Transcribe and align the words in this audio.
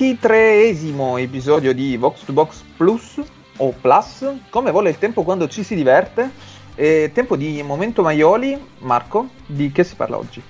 Ventitreesimo 0.00 1.18
episodio 1.18 1.74
di 1.74 1.98
Vox 1.98 2.24
to 2.24 2.32
Box 2.32 2.62
Plus 2.74 3.20
o 3.58 3.74
Plus, 3.78 4.26
come 4.48 4.70
vuole 4.70 4.88
il 4.88 4.96
tempo 4.96 5.24
quando 5.24 5.46
ci 5.46 5.62
si 5.62 5.74
diverte. 5.74 6.30
E 6.74 7.10
tempo 7.12 7.36
di 7.36 7.62
momento 7.62 8.00
Maioli, 8.00 8.58
Marco, 8.78 9.28
di 9.44 9.70
che 9.70 9.84
si 9.84 9.96
parla 9.96 10.16
oggi? 10.16 10.40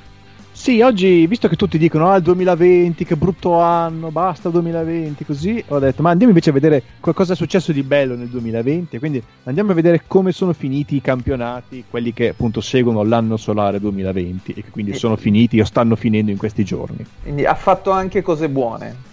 Sì, 0.53 0.81
oggi, 0.83 1.27
visto 1.27 1.49
che 1.49 1.57
tutti 1.57 1.79
dicono 1.79 2.11
ah, 2.11 2.15
il 2.15 2.23
2020, 2.23 3.05
che 3.05 3.17
brutto 3.17 3.59
anno, 3.59 4.13
basta 4.13 4.51
2020, 4.51 5.25
così, 5.25 5.65
ho 5.67 5.81
detto, 5.81 6.01
ma 6.03 6.11
andiamo 6.11 6.31
invece 6.31 6.51
a 6.51 6.53
vedere 6.53 6.83
cosa 7.01 7.33
è 7.33 7.37
successo 7.37 7.73
di 7.73 7.83
bello 7.83 8.15
nel 8.15 8.29
2020, 8.29 9.01
quindi 9.01 9.21
andiamo 9.45 9.73
a 9.73 9.75
vedere 9.75 10.03
come 10.07 10.31
sono 10.31 10.53
finiti 10.53 10.95
i 10.95 11.01
campionati, 11.01 11.83
quelli 11.91 12.13
che 12.13 12.29
appunto 12.29 12.61
seguono 12.61 13.03
l'anno 13.03 13.37
solare 13.37 13.81
2020 13.81 14.53
e 14.53 14.63
che 14.63 14.71
quindi 14.71 14.95
sono 14.95 15.17
finiti 15.17 15.59
o 15.59 15.65
stanno 15.65 15.97
finendo 15.97 16.31
in 16.31 16.37
questi 16.37 16.63
giorni. 16.63 17.05
Quindi 17.21 17.47
ha 17.47 17.55
fatto 17.57 17.91
anche 17.91 18.23
cose 18.23 18.49
buone. 18.49 19.10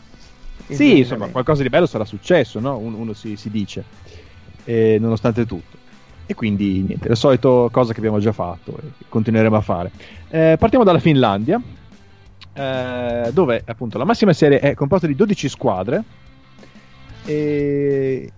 Sì, 0.68 1.00
insomma, 1.00 1.28
qualcosa 1.28 1.64
di 1.64 1.70
bello 1.70 1.86
sarà 1.86 2.06
successo, 2.06 2.60
no? 2.60 2.78
uno, 2.78 2.98
uno 2.98 3.14
si, 3.14 3.36
si, 3.36 3.50
dice, 3.50 3.84
eh, 4.66 4.98
nonostante 5.00 5.46
tutto. 5.46 5.78
E 6.26 6.34
quindi 6.34 6.82
niente, 6.82 7.08
la 7.08 7.16
solita 7.16 7.48
cosa 7.72 7.94
che 7.94 8.00
abbiamo 8.00 8.20
già 8.20 8.34
fatto 8.34 8.78
e 8.78 9.06
continueremo 9.08 9.56
a 9.56 9.62
fare. 9.62 9.92
Eh, 10.30 10.56
partiamo 10.60 10.84
dalla 10.84 11.00
Finlandia, 11.00 11.62
eh, 12.54 13.30
dove 13.32 13.64
appunto 13.66 13.98
la 13.98 14.04
massima 14.04 14.34
serie 14.34 14.60
è 14.60 14.74
composta 14.74 15.08
di 15.08 15.16
12 15.16 15.48
squadre. 15.48 16.04
E 17.24 18.32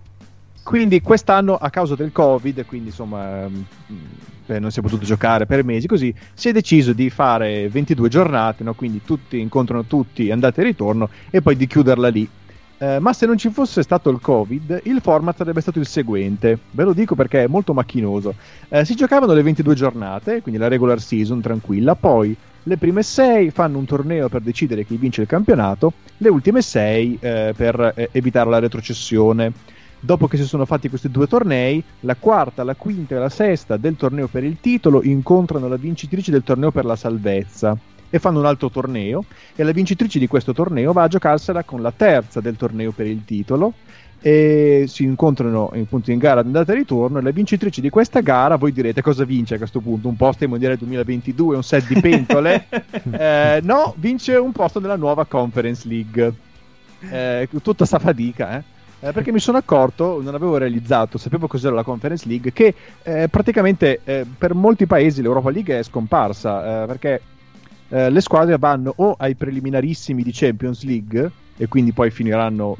quindi 0.62 1.00
quest'anno 1.00 1.56
a 1.56 1.70
causa 1.70 1.94
del 1.94 2.12
covid 2.12 2.64
quindi 2.66 2.88
insomma 2.88 3.48
mm, 3.48 3.62
non 4.58 4.70
si 4.70 4.80
è 4.80 4.82
potuto 4.82 5.04
giocare 5.04 5.46
per 5.46 5.64
mesi 5.64 5.86
così 5.86 6.12
si 6.34 6.48
è 6.48 6.52
deciso 6.52 6.92
di 6.92 7.10
fare 7.10 7.68
22 7.68 8.08
giornate 8.08 8.64
no? 8.64 8.74
quindi 8.74 9.02
tutti 9.04 9.38
incontrano 9.38 9.84
tutti 9.84 10.30
andate 10.30 10.60
e 10.60 10.64
ritorno 10.64 11.08
e 11.30 11.40
poi 11.42 11.56
di 11.56 11.66
chiuderla 11.66 12.08
lì 12.08 12.28
eh, 12.82 12.98
ma 12.98 13.12
se 13.12 13.26
non 13.26 13.36
ci 13.36 13.50
fosse 13.50 13.82
stato 13.82 14.08
il 14.08 14.20
Covid, 14.22 14.80
il 14.84 15.02
format 15.02 15.36
sarebbe 15.36 15.60
stato 15.60 15.78
il 15.78 15.86
seguente. 15.86 16.58
Ve 16.70 16.84
lo 16.84 16.94
dico 16.94 17.14
perché 17.14 17.44
è 17.44 17.46
molto 17.46 17.74
macchinoso. 17.74 18.34
Eh, 18.70 18.86
si 18.86 18.94
giocavano 18.94 19.34
le 19.34 19.42
22 19.42 19.74
giornate, 19.74 20.40
quindi 20.40 20.58
la 20.58 20.66
regular 20.66 20.98
season 20.98 21.42
tranquilla, 21.42 21.94
poi 21.94 22.34
le 22.62 22.76
prime 22.78 23.02
6 23.02 23.50
fanno 23.50 23.76
un 23.76 23.84
torneo 23.84 24.30
per 24.30 24.40
decidere 24.40 24.86
chi 24.86 24.96
vince 24.96 25.20
il 25.20 25.26
campionato, 25.26 25.92
le 26.16 26.30
ultime 26.30 26.62
6 26.62 27.18
eh, 27.20 27.52
per 27.54 27.92
eh, 27.94 28.08
evitare 28.12 28.48
la 28.48 28.58
retrocessione. 28.58 29.52
Dopo 30.02 30.26
che 30.28 30.38
si 30.38 30.44
sono 30.44 30.64
fatti 30.64 30.88
questi 30.88 31.10
due 31.10 31.26
tornei, 31.26 31.82
la 32.00 32.16
quarta, 32.16 32.64
la 32.64 32.74
quinta 32.74 33.16
e 33.16 33.18
la 33.18 33.28
sesta 33.28 33.76
del 33.76 33.96
torneo 33.96 34.28
per 34.28 34.44
il 34.44 34.56
titolo 34.58 35.02
incontrano 35.02 35.68
la 35.68 35.76
vincitrice 35.76 36.30
del 36.30 36.42
torneo 36.42 36.70
per 36.70 36.86
la 36.86 36.96
salvezza 36.96 37.76
e 38.08 38.18
fanno 38.18 38.38
un 38.38 38.46
altro 38.46 38.70
torneo 38.70 39.24
e 39.54 39.62
la 39.62 39.72
vincitrice 39.72 40.18
di 40.18 40.26
questo 40.26 40.54
torneo 40.54 40.92
va 40.92 41.02
a 41.02 41.08
giocarsela 41.08 41.64
con 41.64 41.82
la 41.82 41.92
terza 41.94 42.40
del 42.40 42.56
torneo 42.56 42.92
per 42.92 43.06
il 43.06 43.24
titolo 43.26 43.74
e 44.22 44.84
si 44.88 45.04
incontrano 45.04 45.70
in 45.74 45.86
punto 45.86 46.10
in 46.10 46.18
gara 46.18 46.40
andata 46.40 46.72
e 46.72 46.76
ritorno 46.76 47.18
e 47.18 47.22
la 47.22 47.30
vincitrice 47.30 47.82
di 47.82 47.90
questa 47.90 48.20
gara 48.20 48.56
voi 48.56 48.72
direte 48.72 49.02
cosa 49.02 49.24
vince 49.24 49.54
a 49.54 49.58
questo 49.58 49.80
punto? 49.80 50.08
Un 50.08 50.16
posto 50.16 50.44
ai 50.44 50.50
mondiali 50.50 50.78
2022 50.78 51.56
un 51.56 51.62
set 51.62 51.86
di 51.86 52.00
pentole? 52.00 52.66
Eh, 53.10 53.60
no 53.62 53.94
vince 53.96 54.36
un 54.36 54.52
posto 54.52 54.78
nella 54.80 54.96
nuova 54.96 55.24
conference 55.24 55.86
league. 55.88 56.32
Eh, 57.10 57.48
tutta 57.62 57.84
sta 57.84 57.98
fatica 57.98 58.58
eh 58.58 58.62
eh, 59.00 59.12
perché 59.12 59.32
mi 59.32 59.40
sono 59.40 59.58
accorto, 59.58 60.20
non 60.22 60.34
avevo 60.34 60.58
realizzato, 60.58 61.18
sapevo 61.18 61.46
cos'era 61.46 61.74
la 61.74 61.82
Conference 61.82 62.28
League, 62.28 62.52
che 62.52 62.74
eh, 63.02 63.28
praticamente 63.28 64.00
eh, 64.04 64.26
per 64.36 64.54
molti 64.54 64.86
paesi 64.86 65.22
l'Europa 65.22 65.50
League 65.50 65.78
è 65.78 65.82
scomparsa, 65.82 66.82
eh, 66.82 66.86
perché 66.86 67.20
eh, 67.88 68.10
le 68.10 68.20
squadre 68.20 68.58
vanno 68.58 68.92
o 68.96 69.14
ai 69.18 69.34
preliminarissimi 69.34 70.22
di 70.22 70.30
Champions 70.32 70.84
League 70.84 71.30
e 71.56 71.66
quindi 71.66 71.92
poi 71.92 72.10
finiranno 72.10 72.76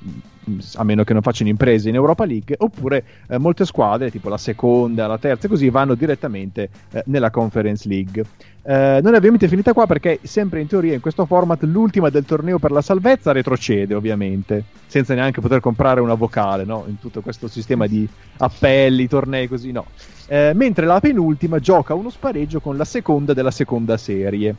a 0.75 0.85
meno 0.85 1.05
che 1.05 1.13
non 1.13 1.23
facciano 1.23 1.51
imprese 1.51 1.89
in 1.89 1.95
Europa 1.95 2.25
League, 2.25 2.55
oppure 2.59 3.05
eh, 3.29 3.39
molte 3.39 3.65
squadre, 3.65 4.11
tipo 4.11 4.29
la 4.29 4.39
seconda, 4.39 5.07
la 5.07 5.19
terza, 5.19 5.49
così 5.49 5.69
vanno 5.71 5.95
direttamente 5.95 6.69
eh, 6.93 7.03
nella 7.07 7.31
Conference 7.31 7.89
League. 7.89 8.25
Eh, 8.63 9.01
non 9.03 9.15
è 9.15 9.17
ovviamente 9.17 9.49
finita 9.49 9.73
qua 9.73 9.87
perché, 9.87 10.21
sempre 10.23 10.61
in 10.61 10.67
teoria, 10.67 10.95
in 10.95 11.01
questo 11.01 11.25
format, 11.25 11.63
l'ultima 11.63 12.11
del 12.11 12.25
torneo 12.25 12.59
per 12.59 12.71
la 12.71 12.83
salvezza 12.83 13.33
retrocede, 13.33 13.95
ovviamente, 13.95 14.65
senza 14.87 15.15
neanche 15.15 15.41
poter 15.41 15.61
comprare 15.61 16.01
una 16.01 16.15
vocale, 16.15 16.65
no? 16.65 16.85
In 16.87 16.99
tutto 16.99 17.21
questo 17.21 17.49
sistema 17.49 17.87
di 17.87 18.07
appelli, 18.39 19.09
tornei, 19.09 19.49
così, 19.49 19.73
no. 19.73 19.87
Eh, 20.29 20.53
mentre 20.55 20.87
la 20.87 21.01
penultima 21.01 21.59
gioca 21.59 21.95
uno 21.95 22.11
spareggio 22.11 22.61
con 22.61 22.77
la 22.77 22.85
seconda 22.85 23.33
della 23.33 23.51
seconda 23.51 23.97
serie. 23.97 24.55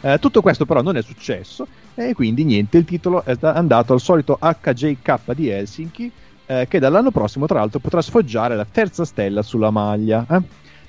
Eh, 0.00 0.18
tutto 0.18 0.40
questo 0.40 0.64
però 0.64 0.82
non 0.82 0.96
è 0.96 1.02
successo 1.02 1.66
e 1.94 2.14
quindi 2.14 2.44
niente, 2.44 2.78
il 2.78 2.84
titolo 2.84 3.22
è 3.24 3.36
andato 3.40 3.92
al 3.92 4.00
solito 4.00 4.38
HJK 4.40 5.32
di 5.34 5.48
Helsinki 5.48 6.12
eh, 6.46 6.66
che 6.68 6.78
dall'anno 6.78 7.10
prossimo 7.10 7.46
tra 7.46 7.58
l'altro 7.58 7.78
potrà 7.78 8.00
sfoggiare 8.00 8.56
la 8.56 8.66
terza 8.70 9.04
stella 9.04 9.42
sulla 9.42 9.70
maglia. 9.70 10.24
Eh? 10.28 10.42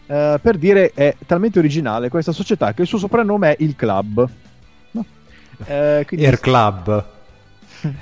eh 0.08 0.40
per 0.42 0.58
dire 0.58 0.92
è 0.94 1.16
talmente 1.26 1.60
originale 1.60 2.10
questa 2.10 2.32
società 2.32 2.74
che 2.74 2.84
il 2.84 2.88
suo 2.88 2.98
soprannome 2.98 3.56
è 3.56 3.64
il 3.64 3.76
Club. 3.76 4.30
No? 4.92 5.06
Eh, 5.66 6.04
quindi... 6.08 6.26
Air 6.26 6.40
Club. 6.40 7.06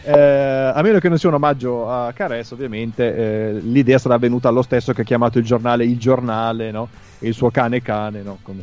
Eh, 0.04 0.12
a 0.14 0.80
meno 0.84 1.00
che 1.00 1.10
non 1.10 1.18
sia 1.18 1.30
un 1.30 1.36
omaggio 1.36 1.90
a 1.90 2.12
Cares, 2.14 2.52
ovviamente 2.52 3.16
eh, 3.16 3.54
l'idea 3.62 3.98
sarà 3.98 4.20
venuta 4.20 4.48
allo 4.48 4.62
stesso 4.62 4.94
che 4.94 5.02
ha 5.02 5.04
chiamato 5.04 5.40
il 5.40 5.44
giornale 5.44 5.86
il 5.86 5.98
giornale, 5.98 6.70
no? 6.70 6.88
E 7.18 7.30
il 7.30 7.34
suo 7.34 7.50
cane 7.50 7.82
cane, 7.82 8.22
no? 8.22 8.38
Come 8.44 8.62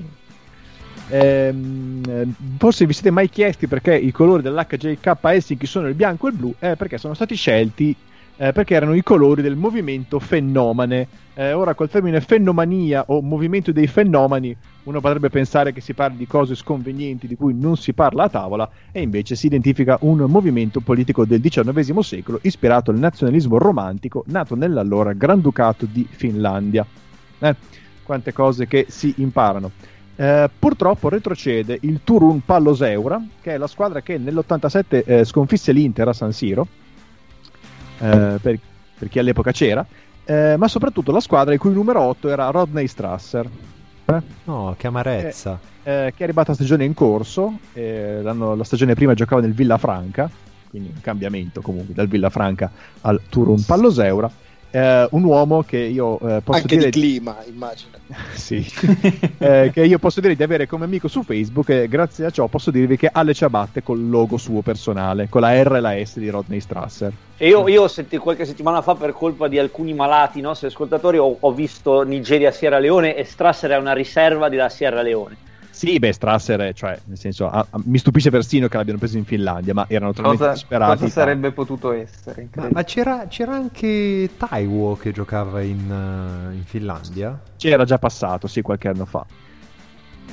Ehm, 1.11 2.35
forse 2.59 2.87
vi 2.87 2.93
siete 2.93 3.11
mai 3.11 3.29
chiesti 3.29 3.67
perché 3.67 3.95
i 3.97 4.13
colori 4.13 4.43
dell'HJK 4.43 5.17
Helsinki 5.21 5.67
sono 5.67 5.89
il 5.89 5.95
bianco 5.95 6.27
e 6.27 6.31
il 6.31 6.37
blu? 6.37 6.55
Eh, 6.59 6.77
perché 6.77 6.99
sono 6.99 7.15
stati 7.15 7.35
scelti 7.35 7.97
eh, 8.39 8.53
perché 8.53 8.75
erano 8.75 8.95
i 8.95 9.03
colori 9.03 9.43
del 9.43 9.57
movimento 9.57 10.19
Fenomane. 10.19 11.27
Eh, 11.35 11.53
ora 11.53 11.75
col 11.75 11.91
termine 11.91 12.21
fenomania 12.21 13.05
o 13.09 13.21
movimento 13.21 13.71
dei 13.71 13.87
fenomeni 13.87 14.57
uno 14.85 15.01
potrebbe 15.01 15.29
pensare 15.29 15.73
che 15.73 15.81
si 15.81 15.93
parli 15.93 16.17
di 16.17 16.27
cose 16.27 16.57
sconvenienti 16.57 17.29
di 17.29 17.37
cui 17.37 17.55
non 17.55 17.77
si 17.77 17.93
parla 17.93 18.25
a 18.25 18.29
tavola 18.29 18.69
e 18.91 19.03
invece 19.03 19.37
si 19.37 19.47
identifica 19.47 19.99
un 20.01 20.19
movimento 20.29 20.81
politico 20.81 21.25
del 21.25 21.41
XIX 21.41 21.99
secolo 22.01 22.41
ispirato 22.43 22.91
al 22.91 22.99
nazionalismo 22.99 23.59
romantico 23.59 24.25
nato 24.29 24.57
nell'allora 24.57 25.13
Granducato 25.13 25.87
di 25.87 26.07
Finlandia. 26.09 26.85
Eh, 27.39 27.55
quante 28.03 28.33
cose 28.33 28.67
che 28.67 28.87
si 28.89 29.15
imparano. 29.19 29.71
Eh, 30.21 30.51
purtroppo 30.59 31.09
retrocede 31.09 31.79
il 31.83 32.01
Turun 32.03 32.45
Palloseura, 32.45 33.25
che 33.41 33.55
è 33.55 33.57
la 33.57 33.69
squadra 33.69 34.01
che 34.01 34.19
nell'87 34.19 35.05
eh, 35.07 35.25
sconfisse 35.25 35.71
l'Inter 35.71 36.09
a 36.09 36.13
San 36.13 36.33
Siro, 36.33 36.67
eh, 38.01 38.37
per, 38.43 38.59
per, 38.99 39.09
chi 39.09 39.21
all'epoca 39.21 39.53
c'era, 39.53 39.87
eh, 40.25 40.57
ma 40.59 40.67
soprattutto 40.67 41.13
la 41.13 41.21
squadra 41.21 41.55
il 41.55 41.61
cui 41.61 41.73
numero 41.73 42.01
8 42.01 42.31
era 42.31 42.51
Rodney 42.51 42.89
Strasser. 42.89 43.49
Eh? 44.07 44.23
No, 44.43 44.75
che 44.77 44.89
amarezza. 44.89 45.61
Eh, 45.85 46.13
che 46.13 46.19
è 46.19 46.23
arrivata 46.25 46.51
a 46.51 46.55
stagione 46.57 46.85
in 46.85 46.95
corso, 46.95 47.61
la 47.75 48.65
stagione 48.65 48.95
prima 48.95 49.15
giocava 49.15 49.41
nel 49.41 49.55
Villafranca, 49.55 50.29
quindi 50.69 50.91
un 50.93 51.01
cambiamento 51.01 51.61
comunque 51.61 51.95
dal 51.95 52.09
Villafranca 52.09 52.69
al 53.03 53.21
Turun 53.29 53.63
Palloseura 53.65 54.29
eh, 54.71 55.09
un 55.11 55.25
uomo 55.25 55.63
che 55.63 55.79
io 55.79 56.17
eh, 56.17 56.41
posso 56.43 56.61
Anche 56.61 56.77
dire 56.77 56.91
di 56.91 57.01
clima, 57.01 57.37
immagino. 57.47 57.97
sì, 58.35 58.67
eh, 59.39 59.71
che 59.73 59.85
io 59.85 59.99
posso 59.99 60.21
dire 60.21 60.35
di 60.35 60.43
avere 60.43 60.67
come 60.67 60.85
amico 60.85 61.09
su 61.09 61.23
Facebook 61.23 61.69
e 61.71 61.89
grazie 61.89 62.27
a 62.27 62.31
ciò 62.31 62.47
posso 62.47 62.71
dirvi 62.71 62.97
che 62.97 63.09
ha 63.11 63.23
le 63.23 63.35
ciabatte 63.35 63.83
col 63.83 64.09
logo 64.09 64.37
suo 64.37 64.61
personale, 64.61 65.29
con 65.29 65.41
la 65.41 65.63
R 65.63 65.77
e 65.77 65.81
la 65.81 66.05
S 66.05 66.19
di 66.19 66.29
Rodney 66.29 66.61
Strasser. 66.61 67.13
E 67.37 67.49
io, 67.49 67.67
io 67.69 67.89
senti, 67.89 68.17
qualche 68.19 68.45
settimana 68.45 68.83
fa, 68.83 68.95
per 68.95 69.13
colpa 69.13 69.49
di 69.49 69.59
alcuni 69.59 69.95
malati 69.95 70.41
nostri 70.41 70.67
ascoltatori, 70.67 71.19
ho, 71.19 71.37
ho 71.39 71.53
visto 71.53 72.03
Nigeria-Sierra 72.03 72.79
Leone 72.79 73.17
e 73.17 73.25
Strasser 73.25 73.71
è 73.71 73.77
una 73.77 73.93
riserva 73.93 74.49
della 74.49 74.69
Sierra 74.69 75.03
Leone 75.03 75.47
sì, 75.79 76.01
beh, 76.01 76.13
Strasser, 76.13 76.75
cioè, 76.75 76.99
nel 77.05 77.17
senso, 77.17 77.49
a, 77.49 77.65
a, 77.71 77.79
mi 77.85 77.99
stupisce 77.99 78.31
persino 78.31 78.67
che 78.67 78.77
l'abbiano 78.77 78.99
preso 78.99 79.17
in 79.17 79.25
Finlandia, 79.25 79.75
ma 79.75 79.85
erano 79.89 80.13
talmente 80.13 80.39
cosa, 80.39 80.53
disperati. 80.53 80.99
Cosa 80.99 81.13
sarebbe 81.13 81.53
potuto 81.53 81.93
essere? 81.93 82.49
Ma, 82.57 82.69
ma 82.73 82.83
c'era, 82.83 83.29
c'era, 83.29 83.55
anche 83.55 84.29
Taiwo 84.37 84.97
che 84.97 85.13
giocava 85.13 85.63
in, 85.63 85.89
uh, 85.89 86.53
in, 86.53 86.65
Finlandia? 86.65 87.41
C'era 87.57 87.85
già 87.85 87.97
passato, 87.97 88.49
sì, 88.49 88.61
qualche 88.61 88.89
anno 88.89 89.05
fa. 89.05 89.25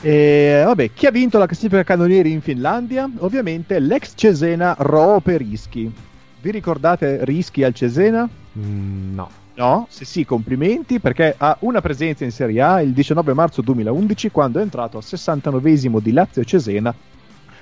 E 0.01 0.63
vabbè, 0.65 0.93
chi 0.93 1.05
ha 1.05 1.11
vinto 1.11 1.37
la 1.37 1.45
classifica 1.45 1.83
cannonieri 1.83 2.31
in 2.31 2.41
Finlandia? 2.41 3.07
Ovviamente 3.17 3.77
l'ex 3.77 4.13
Cesena 4.15 4.75
Roope 4.79 5.37
Rischi. 5.37 5.93
Vi 6.41 6.49
ricordate 6.49 7.23
Rischi 7.23 7.63
al 7.63 7.75
Cesena? 7.75 8.27
Mm, 8.57 9.13
no. 9.13 9.44
No, 9.57 9.87
sì, 9.89 10.03
sì, 10.03 10.25
complimenti 10.25 10.99
perché 10.99 11.33
ha 11.37 11.55
una 11.61 11.79
presenza 11.79 12.25
in 12.25 12.31
Serie 12.31 12.61
A 12.61 12.81
il 12.81 12.91
19 12.91 13.33
marzo 13.33 13.61
2011 13.61 14.29
quando 14.29 14.59
è 14.59 14.61
entrato 14.61 14.97
al 14.97 15.03
69esimo 15.05 15.99
di 16.01 16.11
Lazio 16.11 16.43
Cesena 16.43 16.93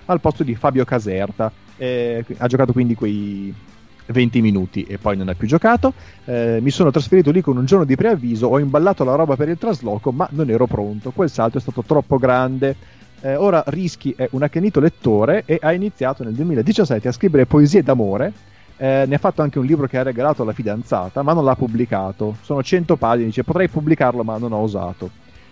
al 0.06 0.19
posto 0.19 0.44
di 0.44 0.56
Fabio 0.56 0.86
Caserta. 0.86 1.51
Eh, 1.78 2.25
ha 2.38 2.48
giocato 2.48 2.72
quindi 2.72 2.95
quei 2.95 3.54
20 4.07 4.42
minuti 4.42 4.84
e 4.84 4.98
poi 4.98 5.16
non 5.18 5.30
ha 5.30 5.36
più 5.36 5.48
giocato. 5.48 5.94
Eh, 6.25 6.57
mi 6.62 6.72
sono 6.72 6.90
trasferito 6.90 7.30
lì 7.30 7.42
con 7.42 7.57
un 7.57 7.66
giorno 7.66 7.86
di 7.86 7.95
preavviso, 7.95 8.48
ho 8.48 8.57
imballato 8.57 9.04
la 9.04 9.13
roba 9.13 9.36
per 9.36 9.50
il 9.50 9.60
trasloco, 9.60 10.12
ma 10.12 10.28
non 10.31 10.50
ero 10.50 10.66
pronto. 10.66 11.12
Quel 11.12 11.30
salto 11.30 11.60
è 11.60 11.62
stato 11.62 11.84
troppo 11.84 12.18
grande. 12.18 12.75
Eh, 13.22 13.36
ora 13.36 13.63
Rischi 13.68 14.16
è 14.18 14.28
un 14.31 14.42
accanito 14.42 14.80
lettore 14.80 15.44
e 15.45 15.60
ha 15.62 15.72
iniziato 15.72 16.24
nel 16.24 16.34
2017 16.34 17.07
a 17.07 17.12
scrivere 17.12 17.45
poesie 17.45 17.84
d'amore 17.84 18.34
eh, 18.83 19.06
ne 19.07 19.15
ha 19.15 19.18
fatto 19.18 19.41
anche 19.41 19.59
un 19.59 19.65
libro 19.65 19.88
che 19.88 19.97
ha 19.97 20.03
regalato 20.03 20.41
alla 20.41 20.51
fidanzata, 20.51 21.21
ma 21.21 21.31
non 21.31 21.45
l'ha 21.45 21.56
pubblicato. 21.56 22.35
Sono 22.41 22.62
100 22.62 22.97
pagine, 22.97 23.27
dice 23.27 23.45
potrei 23.45 23.69
pubblicarlo, 23.69 24.25
ma 24.25 24.38
non 24.38 24.51
ho 24.51 24.57
osato. 24.57 25.09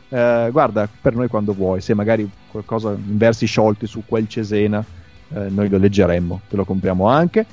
Eh, 0.10 0.50
guarda, 0.52 0.90
per 1.00 1.16
noi 1.16 1.30
quando 1.30 1.54
vuoi, 1.54 1.80
se 1.80 1.94
magari 1.94 2.30
qualcosa 2.50 2.90
in 2.90 3.18
versi 3.18 3.46
sciolti 3.46 3.88
su 3.88 4.04
quel 4.06 4.28
Cesena, 4.28 4.84
eh, 5.30 5.48
noi 5.48 5.70
lo 5.70 5.78
leggeremmo, 5.78 6.42
te 6.50 6.58
lo 6.58 6.66
compriamo 6.66 7.08
anche. 7.08 7.46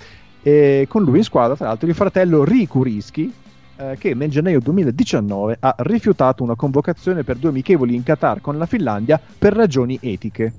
E 0.43 0.87
con 0.89 1.05
lui 1.05 1.19
in 1.19 1.25
squadra, 1.25 1.55
tra 1.55 1.69
l'altro, 1.69 1.87
il 1.87 1.95
fratello 1.95 2.43
Riku 2.43 2.83
Rischi, 2.83 3.33
eh, 3.77 3.97
che 4.01 4.15
nel 4.15 4.31
gennaio 4.31 4.59
2019 4.59 5.59
ha 5.61 5.77
rifiutato 5.79 6.43
una 6.43 6.57
convocazione 6.57 7.23
per 7.23 7.37
due 7.37 7.51
amichevoli 7.51 7.95
in 7.95 8.03
Qatar 8.03 8.41
con 8.41 8.59
la 8.59 8.67
Finlandia 8.67 9.21
per 9.39 9.53
ragioni 9.53 9.97
etiche 10.03 10.53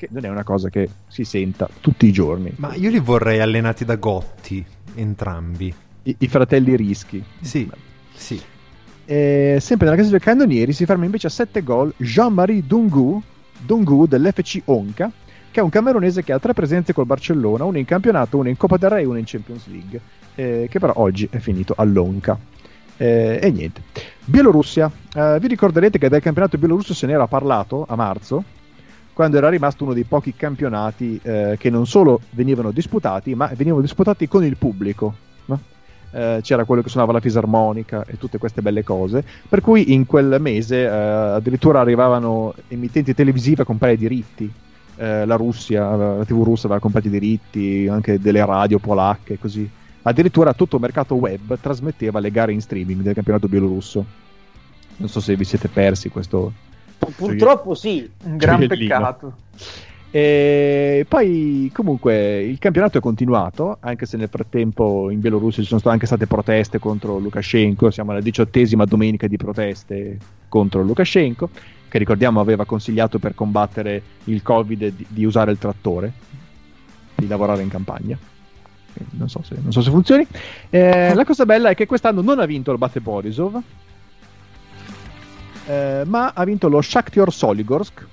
che 0.00 0.08
non 0.10 0.24
è 0.24 0.28
una 0.28 0.44
cosa 0.44 0.70
che 0.70 0.88
si 1.08 1.24
senta 1.24 1.68
tutti 1.80 2.06
i 2.06 2.12
giorni. 2.12 2.54
Ma 2.56 2.74
io 2.74 2.88
li 2.88 2.98
vorrei 2.98 3.40
allenati 3.40 3.84
da 3.84 3.96
Gotti, 3.96 4.64
entrambi. 4.94 5.72
I, 6.04 6.16
i 6.20 6.28
fratelli 6.28 6.74
Rischi. 6.74 7.22
Sì, 7.40 7.68
sì. 8.14 8.40
E, 9.04 9.58
sempre 9.60 9.86
nella 9.86 9.98
casa 9.98 10.10
dei 10.10 10.20
cannonieri 10.20 10.72
si 10.72 10.86
ferma 10.86 11.04
invece 11.04 11.26
a 11.26 11.30
7 11.30 11.62
gol 11.62 11.92
Jean-Marie 11.98 12.62
Dungu, 12.66 13.22
Dungu 13.58 14.06
dell'FC 14.06 14.62
Onca, 14.66 15.12
che 15.50 15.60
è 15.60 15.62
un 15.62 15.68
camerunese 15.68 16.22
che 16.22 16.32
ha 16.32 16.38
tre 16.38 16.54
presenze 16.54 16.94
col 16.94 17.04
Barcellona, 17.04 17.64
una 17.64 17.78
in 17.78 17.84
campionato, 17.84 18.38
una 18.38 18.48
in 18.48 18.56
Coppa 18.56 18.78
del 18.78 18.88
Re 18.88 19.02
e 19.02 19.04
una 19.04 19.18
in 19.18 19.24
Champions 19.26 19.66
League, 19.66 20.00
eh, 20.34 20.66
che 20.70 20.78
però 20.78 20.94
oggi 20.96 21.28
è 21.30 21.38
finito 21.38 21.74
all'Onca. 21.76 22.38
Eh, 22.96 23.38
e 23.42 23.50
niente. 23.50 23.82
Bielorussia. 24.24 24.90
Eh, 25.14 25.38
vi 25.40 25.48
ricorderete 25.48 25.98
che 25.98 26.08
del 26.08 26.22
campionato 26.22 26.56
bielorusso 26.56 26.94
se 26.94 27.06
n'era 27.06 27.26
parlato 27.26 27.84
a 27.86 27.96
marzo, 27.96 28.44
quando 29.12 29.36
era 29.36 29.48
rimasto 29.48 29.84
uno 29.84 29.92
dei 29.92 30.04
pochi 30.04 30.34
campionati 30.34 31.20
eh, 31.22 31.56
che 31.58 31.70
non 31.70 31.86
solo 31.86 32.20
venivano 32.30 32.70
disputati, 32.70 33.34
ma 33.34 33.50
venivano 33.54 33.82
disputati 33.82 34.28
con 34.28 34.44
il 34.44 34.56
pubblico. 34.56 35.14
No? 35.46 35.60
Eh, 36.12 36.40
c'era 36.42 36.64
quello 36.64 36.82
che 36.82 36.88
suonava 36.88 37.12
la 37.12 37.20
fisarmonica 37.20 38.04
e 38.06 38.18
tutte 38.18 38.38
queste 38.38 38.62
belle 38.62 38.82
cose, 38.82 39.24
per 39.48 39.60
cui 39.60 39.92
in 39.92 40.06
quel 40.06 40.38
mese 40.40 40.82
eh, 40.82 40.88
addirittura 40.88 41.80
arrivavano 41.80 42.54
emittenti 42.68 43.14
televisive 43.14 43.62
a 43.62 43.66
comprare 43.66 43.94
i 43.94 43.98
diritti. 43.98 44.50
Eh, 44.96 45.24
la 45.24 45.36
Russia, 45.36 45.96
la 45.96 46.24
TV 46.24 46.42
russa 46.42 46.66
aveva 46.66 46.80
comprato 46.80 47.06
i 47.06 47.10
diritti, 47.10 47.88
anche 47.88 48.18
delle 48.20 48.44
radio 48.44 48.78
polacche, 48.78 49.38
così. 49.38 49.68
Addirittura 50.02 50.54
tutto 50.54 50.76
il 50.76 50.82
mercato 50.82 51.14
web 51.14 51.58
trasmetteva 51.60 52.20
le 52.20 52.30
gare 52.30 52.52
in 52.52 52.60
streaming 52.60 53.02
del 53.02 53.14
campionato 53.14 53.48
bielorusso. 53.48 54.04
Non 54.96 55.08
so 55.08 55.20
se 55.20 55.36
vi 55.36 55.44
siete 55.44 55.68
persi 55.68 56.08
questo, 56.10 56.52
Purtroppo 57.16 57.74
sì. 57.74 58.08
Un 58.24 58.36
gran 58.36 58.66
peccato. 58.66 59.34
E 60.12 61.06
poi 61.08 61.70
comunque 61.72 62.42
il 62.42 62.58
campionato 62.58 62.98
è 62.98 63.00
continuato, 63.00 63.76
anche 63.78 64.06
se 64.06 64.16
nel 64.16 64.28
frattempo 64.28 65.08
in 65.08 65.20
Bielorussia 65.20 65.62
ci 65.62 65.68
sono 65.68 65.92
anche 65.92 66.06
state 66.06 66.26
proteste 66.26 66.80
contro 66.80 67.18
Lukashenko, 67.18 67.92
siamo 67.92 68.10
alla 68.10 68.20
diciottesima 68.20 68.84
domenica 68.84 69.28
di 69.28 69.36
proteste 69.36 70.18
contro 70.48 70.82
Lukashenko, 70.82 71.50
che 71.88 71.98
ricordiamo 71.98 72.40
aveva 72.40 72.64
consigliato 72.64 73.20
per 73.20 73.36
combattere 73.36 74.02
il 74.24 74.42
Covid 74.42 74.88
di, 74.88 75.06
di 75.08 75.24
usare 75.24 75.52
il 75.52 75.58
trattore, 75.58 76.12
di 77.14 77.28
lavorare 77.28 77.62
in 77.62 77.68
campagna. 77.68 78.18
Non 79.10 79.28
so 79.28 79.42
se, 79.44 79.56
non 79.62 79.70
so 79.70 79.80
se 79.80 79.90
funzioni. 79.90 80.26
Eh, 80.70 81.14
la 81.14 81.24
cosa 81.24 81.46
bella 81.46 81.70
è 81.70 81.76
che 81.76 81.86
quest'anno 81.86 82.20
non 82.20 82.40
ha 82.40 82.46
vinto 82.46 82.72
il 82.72 82.78
Bate 82.78 83.00
Borisov, 83.00 83.62
eh, 85.70 86.02
ma 86.04 86.32
ha 86.34 86.44
vinto 86.44 86.68
lo 86.68 86.80
Shakhtar 86.80 87.32
Soligorsk, 87.32 88.06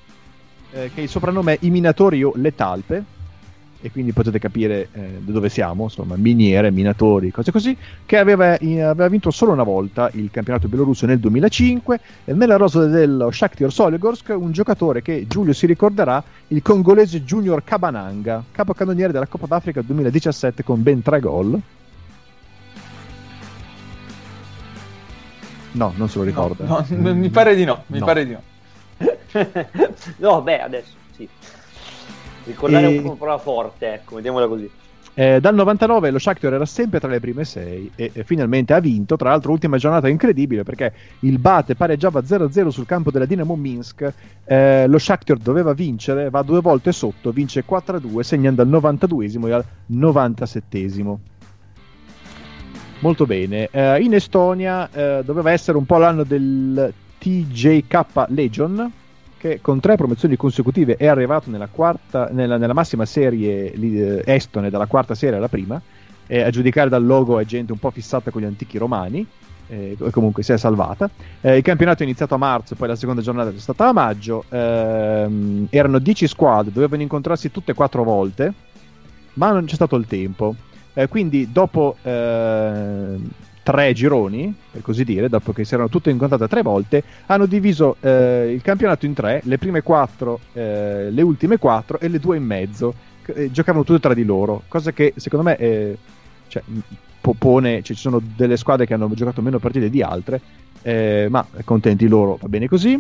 eh, 0.74 0.92
che 0.94 1.02
il 1.02 1.10
soprannome 1.10 1.54
è 1.54 1.58
I 1.62 1.72
minatori 1.72 2.24
o 2.24 2.32
le 2.36 2.54
talpe, 2.54 3.04
e 3.82 3.92
quindi 3.92 4.12
potete 4.12 4.38
capire 4.38 4.90
eh, 4.92 5.20
dove 5.22 5.50
siamo, 5.50 5.84
insomma, 5.84 6.16
miniere, 6.18 6.70
minatori, 6.70 7.32
cose 7.32 7.52
così, 7.52 7.76
che 8.06 8.18
aveva, 8.18 8.54
aveva, 8.54 9.08
vinto 9.08 9.32
solo 9.32 9.54
una 9.54 9.64
volta 9.64 10.10
il 10.14 10.30
campionato 10.32 10.68
bielorusso 10.68 11.08
nel 11.08 11.20
2005, 11.20 12.00
e 12.26 12.34
nella 12.34 12.58
rosa 12.58 12.86
dello 12.86 13.32
Shakhtar 13.32 13.72
Soligorsk 13.72 14.36
un 14.38 14.52
giocatore 14.52 15.02
che 15.02 15.26
Giulio 15.28 15.54
si 15.54 15.66
ricorderà, 15.66 16.24
il 16.50 16.62
congolese 16.62 17.24
Junior 17.24 17.64
Kabananga, 17.64 18.44
capocannoniere 18.52 19.12
della 19.12 19.26
Coppa 19.26 19.48
d'Africa 19.48 19.82
2017 19.82 20.64
con 20.64 20.84
ben 20.84 21.02
tre 21.02 21.20
gol. 21.20 21.60
No, 25.74 25.94
non 25.96 26.10
se 26.10 26.18
lo 26.18 26.24
ricorda. 26.24 26.66
No, 26.66 26.86
no, 26.90 27.16
mi 27.16 27.30
pare 27.30 27.56
di 27.56 27.64
no, 27.64 27.84
mi 27.88 28.00
no. 28.00 28.06
pare 28.06 28.26
di 28.26 28.32
no. 28.32 28.42
no, 30.18 30.42
beh, 30.42 30.62
adesso 30.62 30.94
sì. 31.16 31.28
Ricordare 32.46 32.90
e... 32.90 32.98
un 32.98 33.04
po' 33.04 33.16
prova 33.16 33.38
forte, 33.38 33.94
ecco, 33.94 34.16
vediamola 34.16 34.48
così. 34.48 34.70
Eh, 35.20 35.40
dal 35.40 35.56
99 35.56 36.12
lo 36.12 36.20
Shakhtar 36.20 36.54
era 36.54 36.66
sempre 36.68 37.00
tra 37.00 37.10
le 37.10 37.20
prime 37.20 37.44
sei 37.44 37.90
e, 37.96 38.12
e, 38.14 38.24
finalmente 38.24 38.74
ha 38.74 38.80
vinto. 38.80 39.16
Tra 39.16 39.30
l'altro, 39.30 39.52
ultima 39.52 39.78
giornata 39.78 40.08
incredibile 40.08 40.62
perché 40.62 40.94
il 41.22 41.40
Bate 41.40 41.74
pareggiava 41.74 42.20
0-0 42.20 42.68
sul 42.68 42.86
campo 42.86 43.10
della 43.10 43.26
Dinamo 43.26 43.56
Minsk. 43.56 44.14
Eh, 44.46 44.86
lo 44.88 45.00
Shakhtar 45.00 45.38
doveva 45.38 45.74
vincere, 45.74 46.30
va 46.30 46.44
due 46.44 46.62
volte 46.62 46.92
sotto, 46.92 47.32
vince 47.32 47.64
4-2, 47.68 48.20
segnando 48.20 48.62
al 48.62 48.70
92esimo 48.70 49.48
e 49.48 49.52
al 49.54 49.66
97esimo. 49.92 51.18
Molto 53.00 53.26
bene. 53.26 53.70
Uh, 53.72 54.02
in 54.02 54.16
Estonia 54.16 54.90
uh, 54.92 55.24
doveva 55.24 55.52
essere 55.52 55.78
un 55.78 55.86
po' 55.86 55.98
l'anno 55.98 56.24
del 56.24 56.92
TJK 57.20 58.26
Legion, 58.30 58.92
che 59.38 59.60
con 59.62 59.80
tre 59.80 59.96
promozioni 59.96 60.36
consecutive 60.36 60.96
è 60.96 61.06
arrivato 61.06 61.52
nella, 61.52 61.68
quarta, 61.68 62.30
nella, 62.32 62.58
nella 62.58 62.74
massima 62.74 63.06
serie 63.06 63.72
uh, 63.76 64.22
estone, 64.26 64.72
dalla 64.72 64.88
quarta 64.88 65.14
serie 65.14 65.38
alla 65.38 65.48
prima. 65.48 65.80
Eh, 66.26 66.42
a 66.42 66.50
giudicare 66.50 66.90
dal 66.90 67.06
logo 67.06 67.40
è 67.40 67.46
gente 67.46 67.72
un 67.72 67.80
po' 67.80 67.92
fissata 67.92 68.32
con 68.32 68.42
gli 68.42 68.46
antichi 68.46 68.80
romani. 68.80 69.26
Eh, 69.70 69.98
comunque 70.12 70.42
si 70.42 70.54
è 70.54 70.58
salvata. 70.58 71.10
Eh, 71.42 71.58
il 71.58 71.64
campionato 71.64 72.02
è 72.02 72.06
iniziato 72.06 72.34
a 72.34 72.38
marzo, 72.38 72.76
poi 72.76 72.88
la 72.88 72.96
seconda 72.96 73.22
giornata 73.22 73.52
è 73.52 73.60
stata 73.60 73.90
a 73.90 73.94
maggio. 73.94 74.46
Ehm, 74.50 75.68
erano 75.70 76.00
10 76.00 76.28
squadre, 76.28 76.72
dovevano 76.72 77.04
incontrarsi 77.04 77.52
tutte 77.52 77.72
e 77.72 77.76
quattro 77.76 78.04
volte, 78.04 78.54
ma 79.34 79.52
non 79.52 79.66
c'è 79.66 79.76
stato 79.76 79.96
il 79.98 80.08
tempo. 80.08 80.56
Eh, 80.98 81.08
quindi 81.08 81.52
dopo 81.52 81.96
eh, 82.02 83.18
tre 83.62 83.94
gironi, 83.94 84.52
per 84.72 84.82
così 84.82 85.04
dire, 85.04 85.30
dopo 85.30 85.54
che 85.54 85.64
si 85.64 85.76
erano 85.76 85.90
tutte 85.90 86.10
incontrate 86.10 86.48
tre 86.48 86.64
volte, 86.64 87.04
hanno 87.28 87.46
diviso 87.46 87.98
eh, 88.00 88.52
il 88.52 88.64
campionato 88.64 89.06
in 89.06 89.14
tre, 89.14 89.42
le 89.44 89.60
prime 89.60 89.84
quattro, 89.84 90.40
eh, 90.54 91.12
le 91.12 91.22
ultime 91.22 91.60
quattro 91.60 92.00
e 92.00 92.08
le 92.08 92.18
due 92.18 92.38
in 92.38 92.44
mezzo. 92.46 92.96
Eh, 93.28 93.52
giocavano 93.52 93.84
tutte 93.84 94.00
tra 94.00 94.16
di 94.16 94.24
loro, 94.24 94.64
cosa 94.68 94.92
che 94.92 95.14
secondo 95.18 95.46
me 95.48 95.98
cioè, 96.48 96.64
mh, 96.66 96.80
po- 97.22 97.36
pone, 97.38 97.84
cioè, 97.84 97.96
ci 97.96 98.02
sono 98.02 98.20
delle 98.36 98.58
squadre 98.58 98.88
che 98.88 98.96
hanno 98.96 99.08
giocato 99.14 99.44
meno 99.44 99.60
partite 99.60 99.92
di 99.92 100.02
altre, 100.02 100.42
ma 101.30 101.46
contenti 101.64 102.08
loro, 102.08 102.40
va 102.42 102.48
bene 102.48 102.68
così. 102.68 103.00